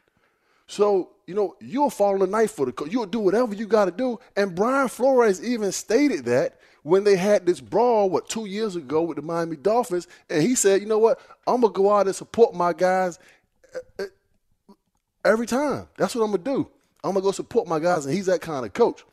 [0.67, 2.91] So, you know, you'll fall on the knife for the coach.
[2.91, 4.19] You'll do whatever you got to do.
[4.35, 9.03] And Brian Flores even stated that when they had this brawl, what, two years ago
[9.03, 10.09] with the Miami Dolphins.
[10.31, 11.21] And he said, you know what?
[11.47, 13.19] I'm going to go out and support my guys
[13.75, 14.73] uh, uh,
[15.23, 15.89] every time.
[15.99, 16.71] That's what I'm going to do.
[17.05, 18.07] I'm going to go support my guys.
[18.07, 19.05] And he's that kind of coach.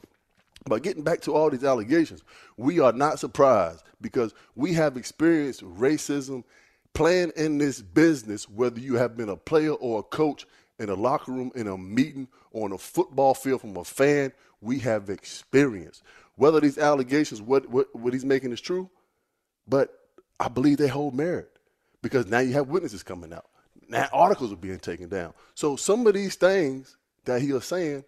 [0.63, 2.23] But getting back to all these allegations,
[2.55, 6.45] we are not surprised because we have experienced racism
[6.93, 10.47] playing in this business, whether you have been a player or a coach
[10.79, 14.79] in a locker room, in a meeting, on a football field from a fan, we
[14.79, 16.03] have experienced.
[16.35, 18.89] Whether these allegations, what, what, what he's making is true,
[19.67, 19.89] but
[20.39, 21.49] I believe they hold merit
[22.01, 23.45] because now you have witnesses coming out.
[23.87, 25.33] Now articles are being taken down.
[25.53, 28.03] So some of these things that he is saying,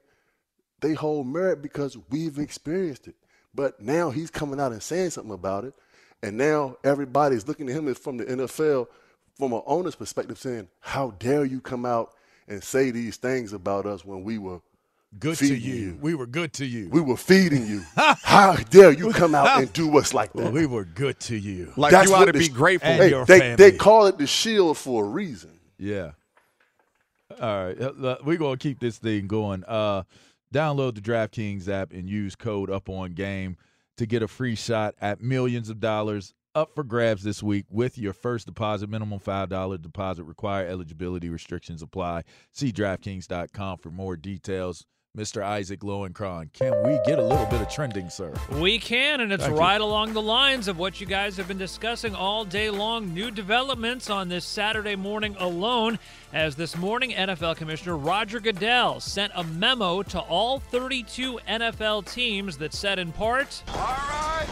[0.81, 3.15] they hold merit because we've experienced it.
[3.55, 5.73] But now he's coming out and saying something about it.
[6.21, 8.87] And now everybody's looking at him from the NFL,
[9.37, 12.13] from an owner's perspective, saying, How dare you come out
[12.47, 14.59] and say these things about us when we were
[15.19, 15.97] Good to feeding you.
[16.01, 16.89] We were good to you.
[16.89, 17.81] We were feeding you.
[17.95, 20.43] How dare you come out and do us like that?
[20.43, 21.71] Well, we were good to you.
[21.77, 22.89] Like That's you ought what to be grateful.
[22.89, 25.51] And Hey, your they, they call it the shield for a reason.
[25.79, 26.11] Yeah.
[27.41, 27.79] All right.
[27.79, 29.63] uh, uh, We're going to keep this thing going.
[29.65, 30.03] Uh,
[30.53, 33.57] download the DraftKings app and use code up on game
[33.97, 37.99] to get a free shot at millions of dollars up for grabs this week with
[37.99, 38.89] your first deposit.
[38.89, 40.69] Minimum $5 deposit required.
[40.69, 42.23] Eligibility restrictions apply.
[42.51, 44.85] See DraftKings.com for more details.
[45.17, 45.41] Mr.
[45.41, 48.31] Isaac Lowenkron, can we get a little bit of trending, sir?
[48.51, 49.59] We can, and it's Thank you.
[49.59, 53.15] right along the lines of what you guys have been discussing all day long.
[53.15, 55.97] New developments on this Saturday morning alone,
[56.33, 62.57] as this morning NFL Commissioner Roger Goodell sent a memo to all 32 NFL teams
[62.57, 63.63] that said in part.
[63.65, 64.45] Nothing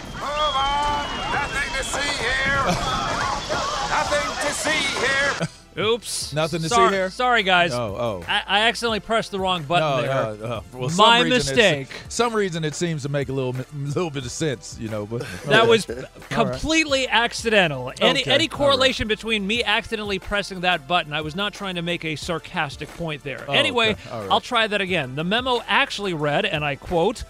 [1.78, 2.66] to see here.
[3.92, 5.48] Nothing to see here.
[5.78, 6.34] Oops.
[6.34, 7.10] Nothing to see here?
[7.10, 7.74] Sorry, guys.
[7.74, 8.26] Oh, oh.
[8.28, 10.46] I, I accidentally pressed the wrong button No, there.
[10.52, 11.90] uh, uh, well, My mistake.
[12.08, 15.06] Some reason it seems to make a little little bit of sense, you know.
[15.06, 16.30] But That was All right.
[16.30, 17.92] completely accidental.
[18.00, 21.82] Any Okay, any correlation between me accidentally pressing that button, I was not trying to
[21.82, 23.44] make a sarcastic point there.
[23.48, 24.32] Oh, anyway, okay, right.
[24.32, 25.16] I'll try that again.
[25.16, 27.26] The memo actually read, and I quote,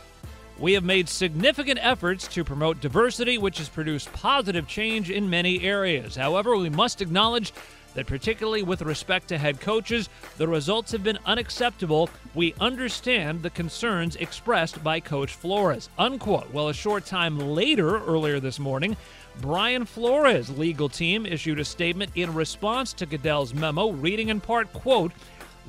[0.59, 5.61] we have made significant efforts to promote diversity, which has produced positive change in many
[5.63, 6.15] areas.
[6.15, 7.51] However, we must acknowledge
[7.95, 12.09] that, particularly with respect to head coaches, the results have been unacceptable.
[12.33, 15.89] We understand the concerns expressed by Coach Flores.
[15.97, 16.53] Unquote.
[16.53, 18.95] Well, a short time later, earlier this morning,
[19.41, 24.71] Brian Flores' legal team issued a statement in response to Goodell's memo, reading in part,
[24.71, 25.11] quote,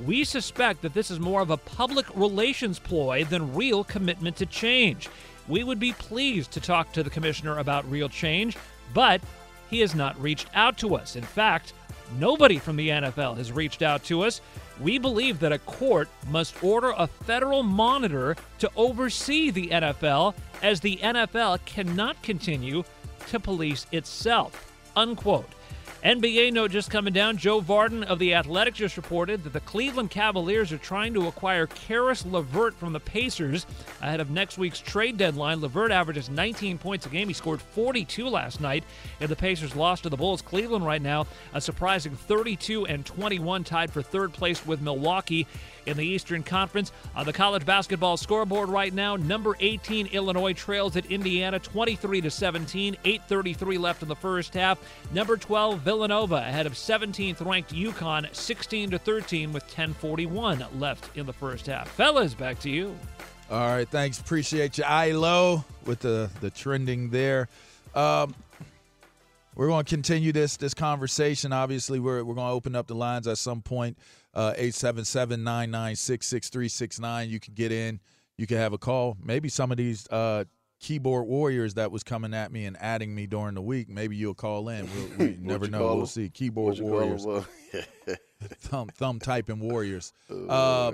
[0.05, 4.45] we suspect that this is more of a public relations ploy than real commitment to
[4.45, 5.09] change.
[5.47, 8.57] We would be pleased to talk to the commissioner about real change,
[8.93, 9.21] but
[9.69, 11.15] he has not reached out to us.
[11.15, 11.73] In fact,
[12.17, 14.41] nobody from the NFL has reached out to us.
[14.79, 20.79] We believe that a court must order a federal monitor to oversee the NFL, as
[20.79, 22.83] the NFL cannot continue
[23.29, 24.71] to police itself.
[24.95, 25.49] Unquote.
[26.07, 27.35] NBA note just coming down.
[27.35, 31.67] Joe Vardon of The Athletic just reported that the Cleveland Cavaliers are trying to acquire
[31.67, 33.65] Caris LeVert from the Pacers
[34.01, 35.59] ahead of next week's trade deadline.
[35.59, 37.27] LeVert averages 19 points a game.
[37.27, 38.85] He scored 42 last night,
[39.19, 40.41] and the Pacers lost to the Bulls.
[40.41, 45.45] Cleveland right now a surprising 32 and 21, tied for third place with Milwaukee
[45.87, 46.91] in the Eastern Conference.
[47.15, 52.29] On the college basketball scoreboard right now, number 18 Illinois trails at Indiana 23 to
[52.29, 54.79] 17, 8:33 left in the first half.
[55.13, 61.25] Number 12 Villanova ahead of 17th ranked UConn 16 to 13 with 10:41 left in
[61.25, 61.89] the first half.
[61.89, 62.95] Fellas, back to you.
[63.49, 64.19] All right, thanks.
[64.19, 67.47] Appreciate you, Ilo, with the the trending there.
[67.95, 68.35] Um,
[69.55, 71.53] we're going to continue this this conversation.
[71.53, 73.97] Obviously, we're we're going to open up the lines at some point.
[74.37, 77.27] Uh, eight seven seven nine nine six six three six nine.
[77.27, 77.99] You can get in.
[78.37, 79.17] You can have a call.
[79.19, 80.43] Maybe some of these uh,
[80.79, 83.89] keyboard warriors that was coming at me and adding me during the week.
[83.89, 84.87] Maybe you'll call in.
[85.17, 85.95] We'll, we never know.
[85.95, 86.29] We'll see.
[86.29, 87.25] Keyboard warriors,
[88.59, 90.13] thumb thumb typing warriors.
[90.29, 90.91] Oh, Uh,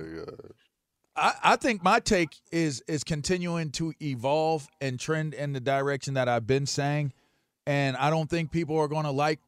[1.15, 6.13] I, I think my take is is continuing to evolve and trend in the direction
[6.13, 7.11] that I've been saying,
[7.67, 9.39] and I don't think people are going to like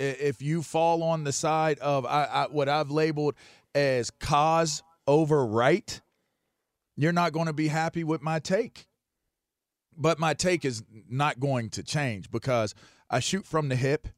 [0.00, 3.34] if you fall on the side of I, I, what I've labeled
[3.74, 6.00] as cause over right.
[6.96, 8.86] You're not going to be happy with my take,
[9.96, 12.74] but my take is not going to change because
[13.08, 14.08] I shoot from the hip,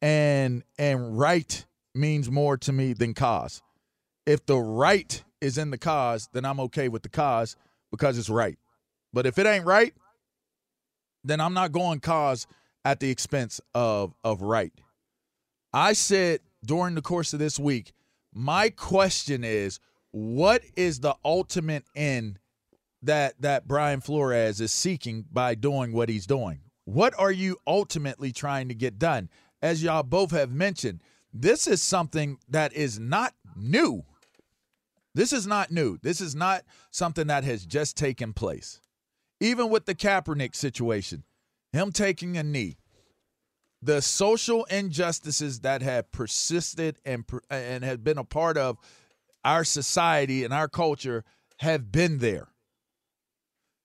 [0.00, 1.64] and and right
[1.94, 3.62] means more to me than cause
[4.28, 7.56] if the right is in the cause, then I'm okay with the cause
[7.90, 8.58] because it's right.
[9.10, 9.94] But if it ain't right,
[11.24, 12.46] then I'm not going cause
[12.84, 14.72] at the expense of of right.
[15.72, 17.92] I said during the course of this week,
[18.32, 22.38] my question is, what is the ultimate end
[23.02, 26.60] that that Brian Flores is seeking by doing what he's doing?
[26.84, 29.28] What are you ultimately trying to get done?
[29.60, 31.02] As y'all both have mentioned,
[31.32, 34.04] this is something that is not new.
[35.14, 35.98] This is not new.
[36.02, 38.80] This is not something that has just taken place.
[39.40, 41.24] Even with the Kaepernick situation,
[41.72, 42.78] him taking a knee,
[43.82, 48.78] the social injustices that have persisted and and have been a part of
[49.44, 51.24] our society and our culture
[51.58, 52.48] have been there.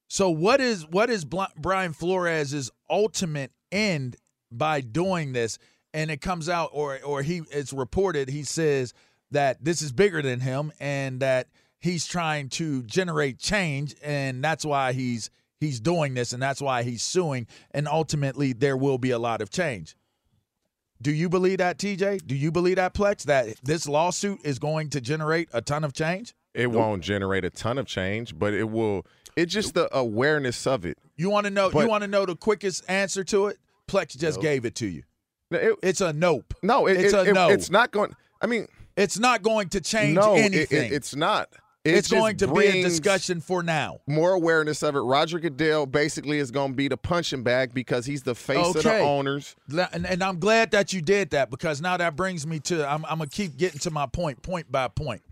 [0.07, 4.15] So what is what is Brian Flores's ultimate end
[4.51, 5.57] by doing this?
[5.93, 8.93] And it comes out, or or he it's reported he says
[9.31, 11.47] that this is bigger than him and that
[11.79, 15.29] he's trying to generate change, and that's why he's
[15.63, 19.41] he's doing this, and that's why he's suing, and ultimately there will be a lot
[19.41, 19.95] of change.
[21.01, 22.25] Do you believe that, TJ?
[22.25, 25.93] Do you believe that, Plex, that this lawsuit is going to generate a ton of
[25.93, 26.33] change?
[26.53, 29.05] It won't generate a ton of change, but it will.
[29.35, 30.97] It's just the awareness of it.
[31.17, 31.69] You want to know?
[31.71, 33.57] But- you want to know the quickest answer to it?
[33.87, 35.03] Plex just gave it to you.
[35.51, 36.53] It- it's a nope.
[36.63, 37.49] No, it, it's it- a no.
[37.49, 38.15] It's not going.
[38.41, 40.85] I mean, It's not going to change no, anything.
[40.85, 41.49] it- it's not.
[41.83, 43.99] It it's going to be a discussion for now.
[44.07, 44.99] More awareness of it.
[45.01, 48.81] Roger Goodell basically is going to be the punching bag because he's the face of
[48.83, 49.55] the owners.
[49.67, 52.87] La- And, and I'm glad that you did that because now that brings me to
[52.89, 55.23] I'm, I'm gonna keep getting to my point, point by point.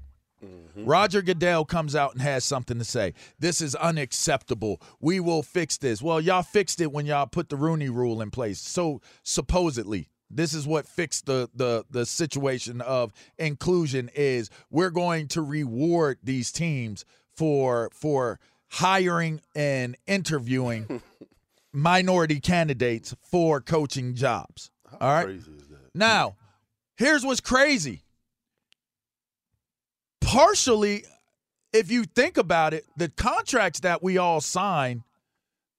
[0.43, 0.85] Mm-hmm.
[0.85, 3.13] Roger Goodell comes out and has something to say.
[3.39, 4.81] This is unacceptable.
[4.99, 6.01] We will fix this.
[6.01, 8.59] Well, y'all fixed it when y'all put the Rooney Rule in place.
[8.59, 14.09] So supposedly, this is what fixed the the the situation of inclusion.
[14.15, 17.05] Is we're going to reward these teams
[17.35, 21.01] for for hiring and interviewing
[21.73, 24.71] minority candidates for coaching jobs.
[24.99, 25.39] All right.
[25.93, 26.35] Now,
[26.95, 28.03] here's what's crazy.
[30.21, 31.03] Partially,
[31.73, 35.03] if you think about it, the contracts that we all sign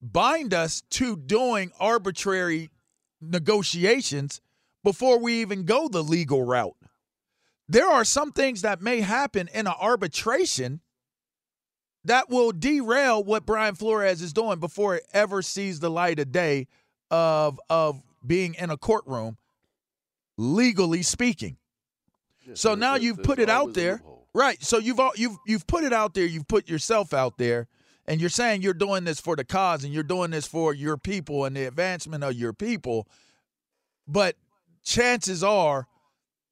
[0.02, 2.70] bind us to doing arbitrary
[3.22, 4.40] negotiations
[4.84, 6.76] before we even go the legal route.
[7.68, 10.80] There are some things that may happen in an arbitration
[12.04, 16.32] that will derail what Brian Flores is doing before it ever sees the light of
[16.32, 16.66] day
[17.10, 19.36] of of being in a courtroom,
[20.36, 21.56] legally speaking.
[22.54, 24.02] so now you've put it out there,
[24.34, 24.60] right?
[24.62, 26.26] So you've all, you've you've put it out there.
[26.26, 27.68] You've put yourself out there,
[28.06, 30.96] and you're saying you're doing this for the cause and you're doing this for your
[30.96, 33.06] people and the advancement of your people.
[34.06, 34.36] But
[34.82, 35.86] chances are,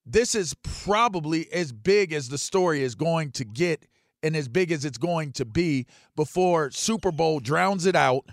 [0.06, 3.86] this is probably as big as the story is going to get
[4.22, 8.24] and as big as it's going to be before Super Bowl drowns it out.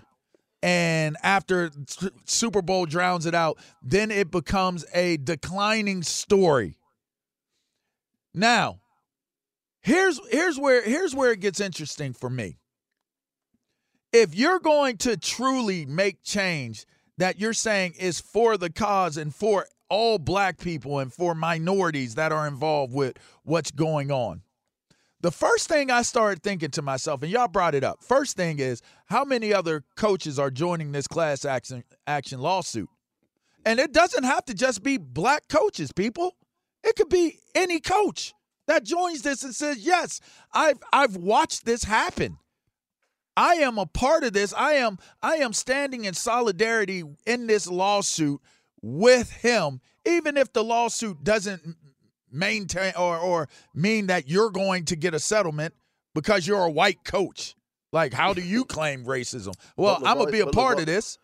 [0.62, 1.70] And after
[2.24, 6.76] Super Bowl drowns it out, then it becomes a declining story.
[8.34, 8.80] Now,
[9.80, 12.58] here's here's where here's where it gets interesting for me.
[14.12, 16.86] If you're going to truly make change
[17.18, 22.14] that you're saying is for the cause and for all black people and for minorities
[22.14, 24.42] that are involved with what's going on.
[25.20, 28.60] The first thing I started thinking to myself, and y'all brought it up, first thing
[28.60, 32.88] is how many other coaches are joining this class action action lawsuit?
[33.66, 36.36] And it doesn't have to just be black coaches, people.
[36.84, 38.32] It could be any coach
[38.68, 40.20] that joins this and says, "Yes,
[40.52, 42.38] I've I've watched this happen.
[43.38, 44.52] I am a part of this.
[44.52, 48.40] I am I am standing in solidarity in this lawsuit
[48.82, 51.76] with him, even if the lawsuit doesn't
[52.32, 55.72] maintain or or mean that you're going to get a settlement
[56.16, 57.54] because you're a white coach.
[57.92, 59.54] Like, how do you claim racism?
[59.76, 61.18] Well, I'm gonna be a part of this.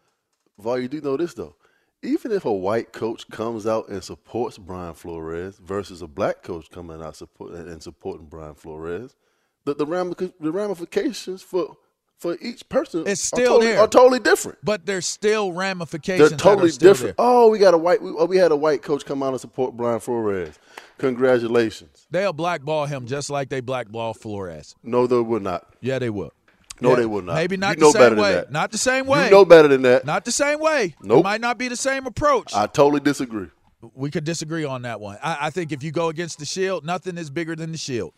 [0.56, 1.56] Val, you do know this though.
[2.04, 6.70] Even if a white coach comes out and supports Brian Flores versus a black coach
[6.70, 9.16] coming out support and supporting Brian Flores,
[9.64, 11.76] the the, the ramifications for
[12.24, 13.80] for each person it's still are totally, there.
[13.80, 14.58] are totally different.
[14.64, 16.30] But there's still ramifications.
[16.30, 17.16] They're totally that are still different.
[17.18, 17.26] there.
[17.26, 18.00] Oh, we got a white.
[18.00, 20.58] We, oh, we had a white coach come out and support Brian Flores.
[20.96, 22.06] Congratulations.
[22.10, 24.74] They'll blackball him just like they blackball Flores.
[24.82, 25.66] No, they will not.
[25.80, 26.32] Yeah, they will.
[26.80, 27.34] No, Yeah, they will not.
[27.34, 28.32] Maybe not You the know same better than way.
[28.34, 28.50] that.
[28.52, 29.26] Not the same way.
[29.26, 30.04] You know better than that.
[30.04, 30.94] Not the same way.
[31.02, 31.20] Nope.
[31.20, 32.52] It might not be the same approach.
[32.54, 33.48] I totally disagree.
[33.94, 35.18] we could disagree on that one.
[35.22, 38.12] I, I think if you go against the shield, nothing is bigger than the shield.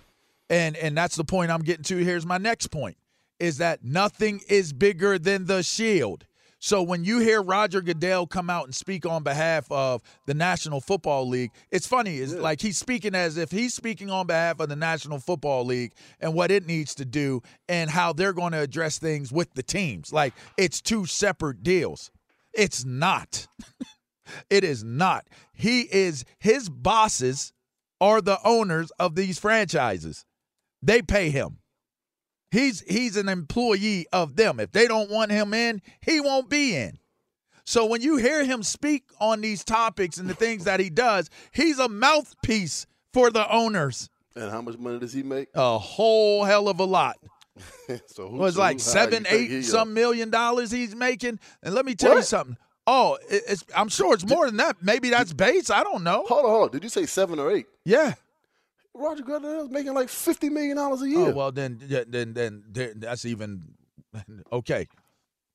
[0.48, 1.96] And and that's the point I'm getting to.
[1.96, 2.96] Here's my next point.
[3.38, 6.26] Is that nothing is bigger than the shield.
[6.58, 10.80] So when you hear Roger Goodell come out and speak on behalf of the National
[10.80, 12.16] Football League, it's funny.
[12.16, 15.92] It's like he's speaking as if he's speaking on behalf of the National Football League
[16.18, 19.62] and what it needs to do and how they're going to address things with the
[19.62, 20.12] teams.
[20.12, 22.10] Like it's two separate deals.
[22.52, 23.46] It's not.
[24.50, 25.26] It is not.
[25.52, 27.52] He is his bosses
[28.00, 30.24] are the owners of these franchises.
[30.82, 31.58] They pay him.
[32.56, 34.58] He's he's an employee of them.
[34.60, 36.98] If they don't want him in, he won't be in.
[37.64, 41.28] So when you hear him speak on these topics and the things that he does,
[41.52, 44.08] he's a mouthpiece for the owners.
[44.34, 45.48] And how much money does he make?
[45.54, 47.18] A whole hell of a lot.
[48.06, 51.38] so who, It was so like seven, eight, some million dollars he's making.
[51.62, 52.56] And let me tell you something.
[52.86, 54.76] Oh, it's, I'm sure it's more than that.
[54.80, 55.68] Maybe that's base.
[55.68, 56.24] I don't know.
[56.26, 56.70] Hold on, hold on.
[56.70, 57.66] Did you say seven or eight?
[57.84, 58.14] Yeah.
[58.98, 61.28] Roger Goodell Goodell's making like fifty million dollars a oh, year.
[61.28, 63.74] Oh well, then then then then that's even
[64.52, 64.86] okay.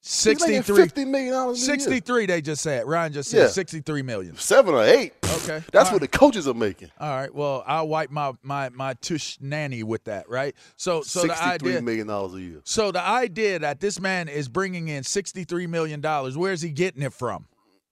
[0.04, 1.80] He's 63, fifty million dollars a year.
[1.80, 2.88] 63 They just said.
[2.88, 3.48] Ryan just said Yeah.
[3.50, 4.36] 63 million.
[4.36, 5.14] Seven or eight.
[5.24, 6.90] Okay, That's All what the coaches are making.
[7.00, 7.34] All right.
[7.34, 10.28] Well, I'll wipe my my my tush nanny with that.
[10.28, 10.56] Right.
[10.76, 11.82] So so the idea.
[11.84, 12.62] million dollars a year.
[12.64, 17.14] So the idea that this man is bringing in $63 million, where's he getting it
[17.14, 17.46] from?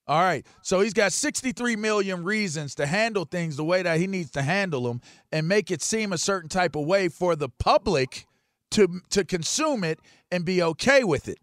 [0.09, 0.43] All right.
[0.63, 4.41] So he's got 63 million reasons to handle things the way that he needs to
[4.41, 5.01] handle them
[5.31, 8.25] and make it seem a certain type of way for the public
[8.71, 9.99] to to consume it
[10.31, 11.37] and be okay with it.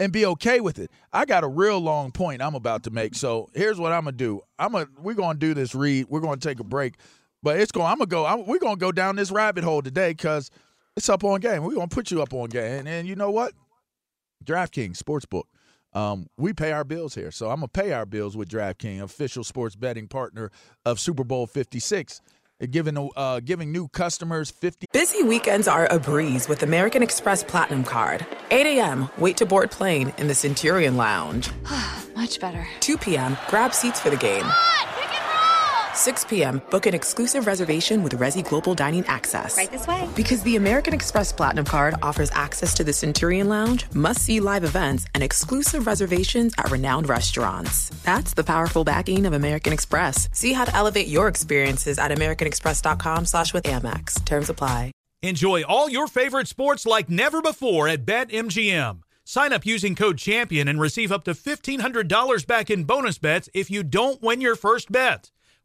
[0.00, 0.90] And be okay with it.
[1.12, 3.14] I got a real long point I'm about to make.
[3.14, 4.40] So here's what I'm gonna do.
[4.58, 6.06] I'm gonna we're gonna do this read.
[6.08, 6.96] We're gonna take a break,
[7.40, 7.86] but it's going.
[7.86, 8.26] I'm gonna go.
[8.26, 10.50] I'm, we're gonna go down this rabbit hole today because
[10.96, 11.62] it's up on game.
[11.62, 12.80] We're gonna put you up on game.
[12.80, 13.52] And, and you know what?
[14.44, 15.44] DraftKings Sportsbook.
[15.96, 19.42] Um, we pay our bills here, so I'm gonna pay our bills with DraftKings, official
[19.42, 20.50] sports betting partner
[20.84, 22.20] of Super Bowl 56,
[22.70, 24.88] giving uh, giving new customers 50.
[24.92, 28.26] Busy weekends are a breeze with American Express Platinum Card.
[28.50, 31.48] 8 a.m., wait to board plane in the Centurion Lounge.
[32.14, 32.68] Much better.
[32.80, 34.44] 2 p.m., grab seats for the game.
[35.96, 39.56] 6 p.m., book an exclusive reservation with Resy Global Dining Access.
[39.56, 40.08] Right this way.
[40.14, 44.64] Because the American Express Platinum Card offers access to the Centurion Lounge, must see live
[44.64, 47.90] events, and exclusive reservations at renowned restaurants.
[48.04, 50.28] That's the powerful backing of American Express.
[50.32, 54.24] See how to elevate your experiences at AmericanExpress.com slash with Amex.
[54.24, 54.92] Terms apply.
[55.22, 59.00] Enjoy all your favorite sports like never before at BetMGM.
[59.24, 63.70] Sign up using code CHAMPION and receive up to $1,500 back in bonus bets if
[63.70, 65.32] you don't win your first bet.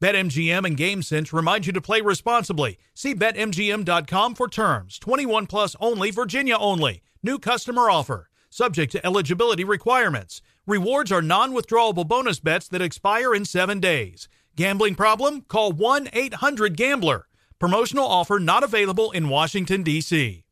[0.00, 2.78] BetMGM and GameSense remind you to play responsibly.
[2.94, 4.98] See BetMGM.com for terms.
[4.98, 7.02] 21 plus only, Virginia only.
[7.22, 8.28] New customer offer.
[8.48, 10.40] Subject to eligibility requirements.
[10.66, 14.28] Rewards are non withdrawable bonus bets that expire in seven days.
[14.54, 15.40] Gambling problem?
[15.42, 17.26] Call 1 800 Gambler.
[17.58, 20.44] Promotional offer not available in Washington, D.C.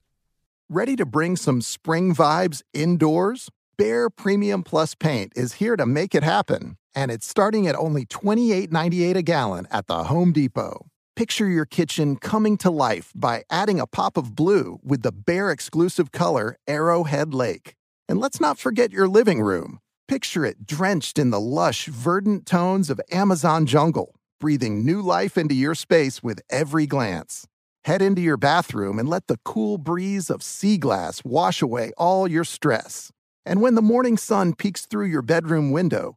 [0.69, 3.49] Ready to bring some spring vibes indoors?
[3.79, 8.07] Behr Premium Plus paint is here to make it happen, and it's starting at only
[8.07, 10.87] $28.98 a gallon at the Home Depot.
[11.15, 15.53] Picture your kitchen coming to life by adding a pop of blue with the Behr
[15.53, 17.75] exclusive color Arrowhead Lake.
[18.09, 19.79] And let's not forget your living room.
[20.09, 25.55] Picture it drenched in the lush, verdant tones of Amazon jungle, breathing new life into
[25.55, 27.47] your space with every glance.
[27.85, 32.27] Head into your bathroom and let the cool breeze of sea glass wash away all
[32.27, 33.11] your stress.
[33.45, 36.17] And when the morning sun peeks through your bedroom window,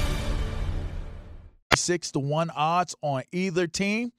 [1.81, 4.11] Six to one odds on either team.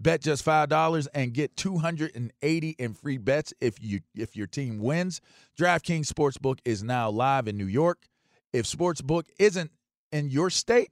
[0.00, 4.00] Bet just five dollars and get two hundred and eighty in free bets if you
[4.14, 5.20] if your team wins.
[5.58, 8.06] DraftKings Sportsbook is now live in New York.
[8.52, 9.70] If Sportsbook isn't
[10.12, 10.90] in your state,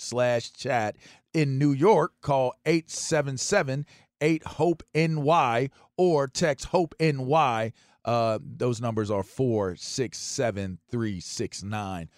[0.00, 0.94] slash chat.
[1.32, 3.86] In New York, call 877
[4.20, 7.72] 8 Hope NY or text Hope NY.
[8.04, 12.10] Uh, those numbers are 467369.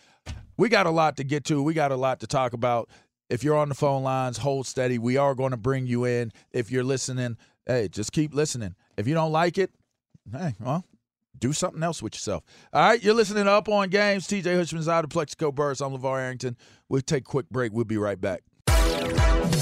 [0.56, 1.62] We got a lot to get to.
[1.62, 2.88] We got a lot to talk about.
[3.28, 4.98] If you're on the phone lines, hold steady.
[4.98, 6.32] We are going to bring you in.
[6.52, 8.74] If you're listening, hey, just keep listening.
[8.96, 9.70] If you don't like it,
[10.32, 10.84] hey, well,
[11.38, 12.44] do something else with yourself.
[12.72, 14.26] All right, you're listening Up on Games.
[14.26, 15.80] TJ Houshmandzadeh Plexico Burress.
[15.80, 16.56] I'm LeVar Arrington.
[16.88, 17.72] We'll take a quick break.
[17.72, 18.42] We'll be right back.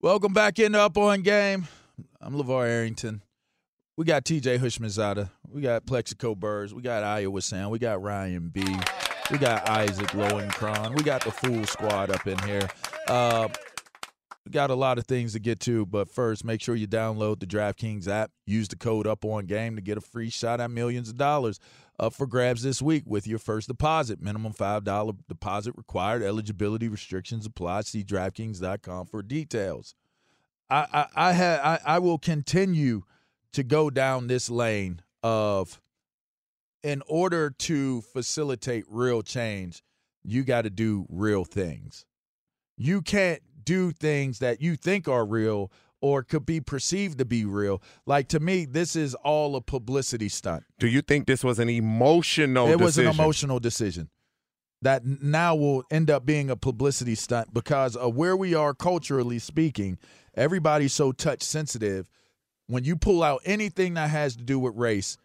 [0.00, 1.66] Welcome back into Up On Game.
[2.20, 3.20] I'm LeVar Arrington.
[3.96, 5.28] We got TJ Houshmandzadeh.
[5.52, 6.72] We got Plexico Burress.
[6.72, 7.72] We got Iowa Sound.
[7.72, 8.62] We got Ryan B.
[9.32, 10.96] We got Isaac Lowenkron.
[10.96, 12.68] We got the full squad up in here.
[13.08, 13.48] Uh,
[14.48, 17.46] got a lot of things to get to, but first, make sure you download the
[17.46, 18.30] DraftKings app.
[18.46, 21.60] Use the code Up On Game to get a free shot at millions of dollars
[21.98, 24.20] up for grabs this week with your first deposit.
[24.20, 26.22] Minimum five dollar deposit required.
[26.22, 27.82] Eligibility restrictions apply.
[27.82, 29.94] See DraftKings.com for details.
[30.70, 33.02] I I I, ha, I I will continue
[33.52, 35.80] to go down this lane of
[36.82, 39.82] in order to facilitate real change,
[40.22, 42.04] you got to do real things.
[42.76, 47.44] You can't do things that you think are real or could be perceived to be
[47.44, 47.82] real.
[48.06, 50.64] Like to me, this is all a publicity stunt.
[50.78, 52.84] Do you think this was an emotional It decision?
[52.84, 54.08] was an emotional decision
[54.80, 59.38] that now will end up being a publicity stunt because of where we are culturally
[59.38, 59.98] speaking.
[60.34, 62.08] Everybody's so touch sensitive.
[62.68, 65.18] When you pull out anything that has to do with race,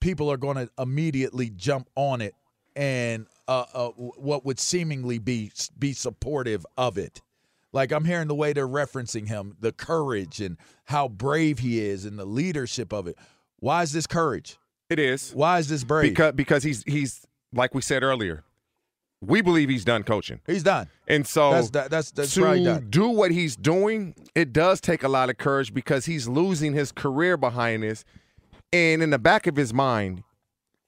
[0.00, 2.34] people are going to immediately jump on it
[2.76, 7.22] and uh, uh, what would seemingly be be supportive of it.
[7.72, 10.56] Like I'm hearing the way they're referencing him, the courage and
[10.86, 13.16] how brave he is, and the leadership of it.
[13.58, 14.56] Why is this courage?
[14.88, 15.32] It is.
[15.34, 16.10] Why is this brave?
[16.10, 18.44] Because because he's he's like we said earlier.
[19.20, 20.40] We believe he's done coaching.
[20.46, 20.88] He's done.
[21.08, 25.08] And so That's that, that's that's to do what he's doing, it does take a
[25.08, 28.04] lot of courage because he's losing his career behind this.
[28.72, 30.22] And in the back of his mind,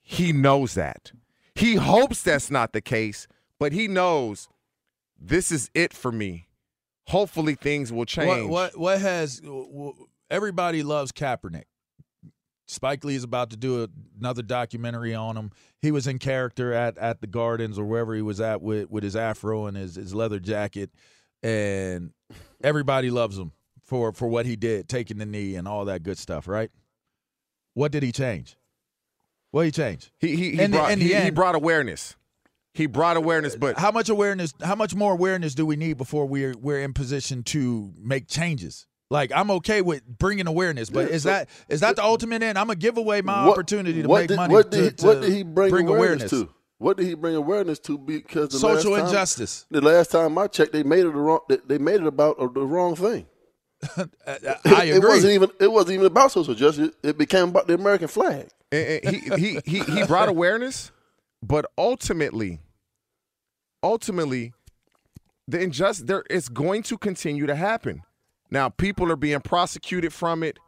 [0.00, 1.12] he knows that.
[1.56, 3.26] He hopes that's not the case,
[3.58, 4.48] but he knows
[5.20, 6.46] this is it for me.
[7.10, 8.48] Hopefully things will change.
[8.48, 9.42] What what what has
[10.30, 11.64] everybody loves Kaepernick.
[12.66, 13.88] Spike Lee is about to do
[14.20, 15.50] another documentary on him.
[15.82, 19.02] He was in character at, at the Gardens or wherever he was at with, with
[19.02, 20.90] his afro and his, his leather jacket,
[21.42, 22.12] and
[22.62, 23.50] everybody loves him
[23.82, 26.46] for for what he did, taking the knee and all that good stuff.
[26.46, 26.70] Right?
[27.74, 28.56] What did he change?
[29.50, 30.12] What did he change?
[30.20, 32.14] He he he, brought, the he, he brought awareness.
[32.80, 34.54] He brought awareness, but How much awareness?
[34.62, 38.86] How much more awareness do we need before we're we're in position to make changes?
[39.10, 42.56] Like I'm okay with bringing awareness, but Yeah, is that is that the ultimate end?
[42.56, 44.54] I'm gonna give away my What- opportunity to make did, money.
[44.54, 46.48] What to, did, he, to what did he bring, bring awareness, to?
[46.78, 47.98] What did he bring awareness to?
[47.98, 49.66] Because the Social time- injustice.
[49.70, 51.40] The last time I checked, they made it the wrong.
[51.66, 53.26] They, made it about uh, the wrong thing.
[54.26, 54.90] I agree.
[54.90, 55.50] It wasn't even.
[55.60, 56.90] It wasn't even about social justice.
[57.02, 58.48] It became about the American flag.
[58.72, 60.92] And- and he, he he he brought awareness,
[61.42, 62.60] but ultimately,
[63.82, 64.52] ultimately,
[65.46, 68.02] the injustice there is going to continue to happen.
[68.50, 70.58] Now, people are being prosecuted from it.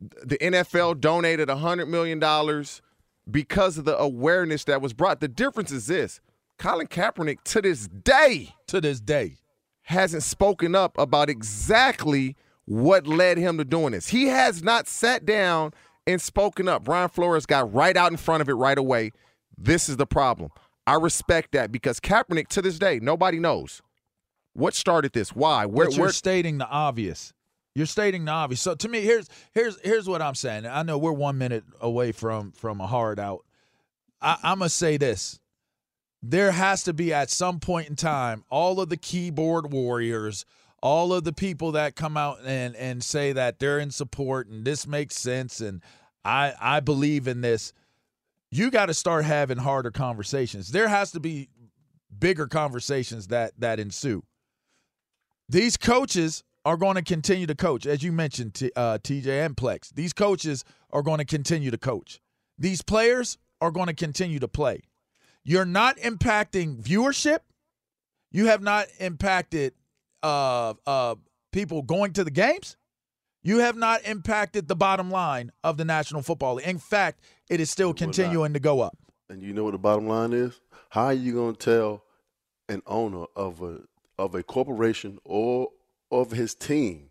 [0.00, 2.82] The NFL donated hundred million dollars
[3.30, 5.20] because of the awareness that was brought.
[5.20, 6.20] The difference is this:
[6.58, 9.36] Colin Kaepernick, to this day, to this day,
[9.82, 12.36] hasn't spoken up about exactly
[12.66, 14.08] what led him to doing this.
[14.08, 15.72] He has not sat down
[16.06, 16.84] and spoken up.
[16.84, 19.12] Brian Flores got right out in front of it right away.
[19.56, 20.50] This is the problem.
[20.86, 23.82] I respect that because Kaepernick, to this day, nobody knows
[24.54, 25.30] what started this.
[25.34, 25.66] Why?
[25.66, 25.86] Where?
[25.86, 27.32] but you're where stating the obvious.
[27.74, 28.60] You're stating the obvious.
[28.60, 30.66] So to me, here's here's here's what I'm saying.
[30.66, 33.44] I know we're one minute away from from a hard out.
[34.20, 35.40] I, I'm gonna say this.
[36.22, 40.46] There has to be at some point in time all of the keyboard warriors,
[40.82, 44.64] all of the people that come out and and say that they're in support and
[44.64, 45.82] this makes sense and
[46.24, 47.72] I I believe in this.
[48.54, 50.68] You got to start having harder conversations.
[50.68, 51.48] There has to be
[52.16, 54.22] bigger conversations that that ensue
[55.48, 59.56] these coaches are going to continue to coach, as you mentioned, T, uh, TJ and
[59.56, 59.92] Plex.
[59.94, 62.20] These coaches are going to continue to coach.
[62.56, 64.82] These players are going to continue to play.
[65.42, 67.40] You're not impacting viewership.
[68.30, 69.74] You have not impacted
[70.22, 71.16] uh, uh,
[71.52, 72.76] people going to the games.
[73.46, 76.66] You have not impacted the bottom line of the National Football League.
[76.66, 77.20] In fact,
[77.50, 78.96] it is still continuing to go up.
[79.28, 80.58] And you know what the bottom line is?
[80.88, 82.02] How are you going to tell
[82.68, 83.80] an owner of a
[84.18, 85.68] of a corporation or
[86.10, 87.10] of his team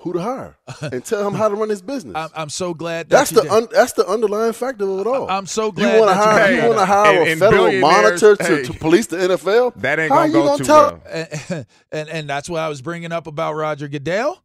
[0.00, 2.14] who to hire and tell him how to run his business?
[2.14, 3.50] I'm, I'm so glad that that's you the did.
[3.52, 5.28] un, that's the underlying factor of it all.
[5.30, 7.28] I'm so glad you glad want to that you hire you want to hire And-
[7.28, 9.74] a and federal monitor to, hey, to police the NFL.
[9.76, 11.26] That ain't How gonna you go gonna too tell, well.
[11.48, 14.42] and, and and that's what I was bringing up about Roger Goodell.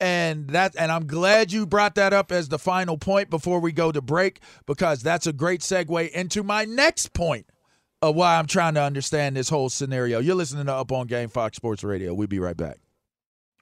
[0.00, 3.72] And that and I'm glad you brought that up as the final point before we
[3.72, 7.46] go to break because that's a great segue into my next point
[8.02, 10.18] of why I'm trying to understand this whole scenario.
[10.18, 12.12] You're listening to Up on Game Fox Sports Radio.
[12.12, 12.78] We'll be right back.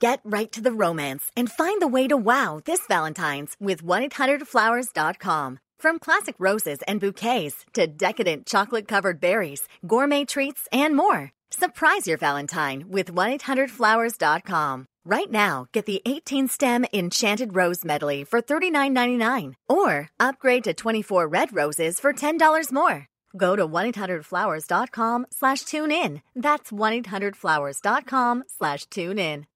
[0.01, 5.61] Get right to the romance and find the way to wow this Valentine's with 1-800-Flowers.com.
[5.79, 11.33] From classic roses and bouquets to decadent chocolate covered berries, gourmet treats, and more.
[11.51, 14.87] Surprise your Valentine with 1-800-Flowers.com.
[15.05, 21.27] Right now, get the 18 stem Enchanted Rose Medley for $39.99 or upgrade to 24
[21.27, 23.09] red roses for $10 more.
[23.37, 26.23] Go to 1-800-Flowers.com slash tune in.
[26.37, 29.47] That's 1-800-Flowers.com slash tune in.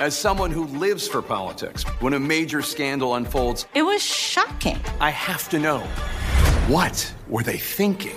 [0.00, 4.80] As someone who lives for politics, when a major scandal unfolds, It was shocking.
[5.00, 5.80] I have to know
[6.68, 8.16] what were they thinking?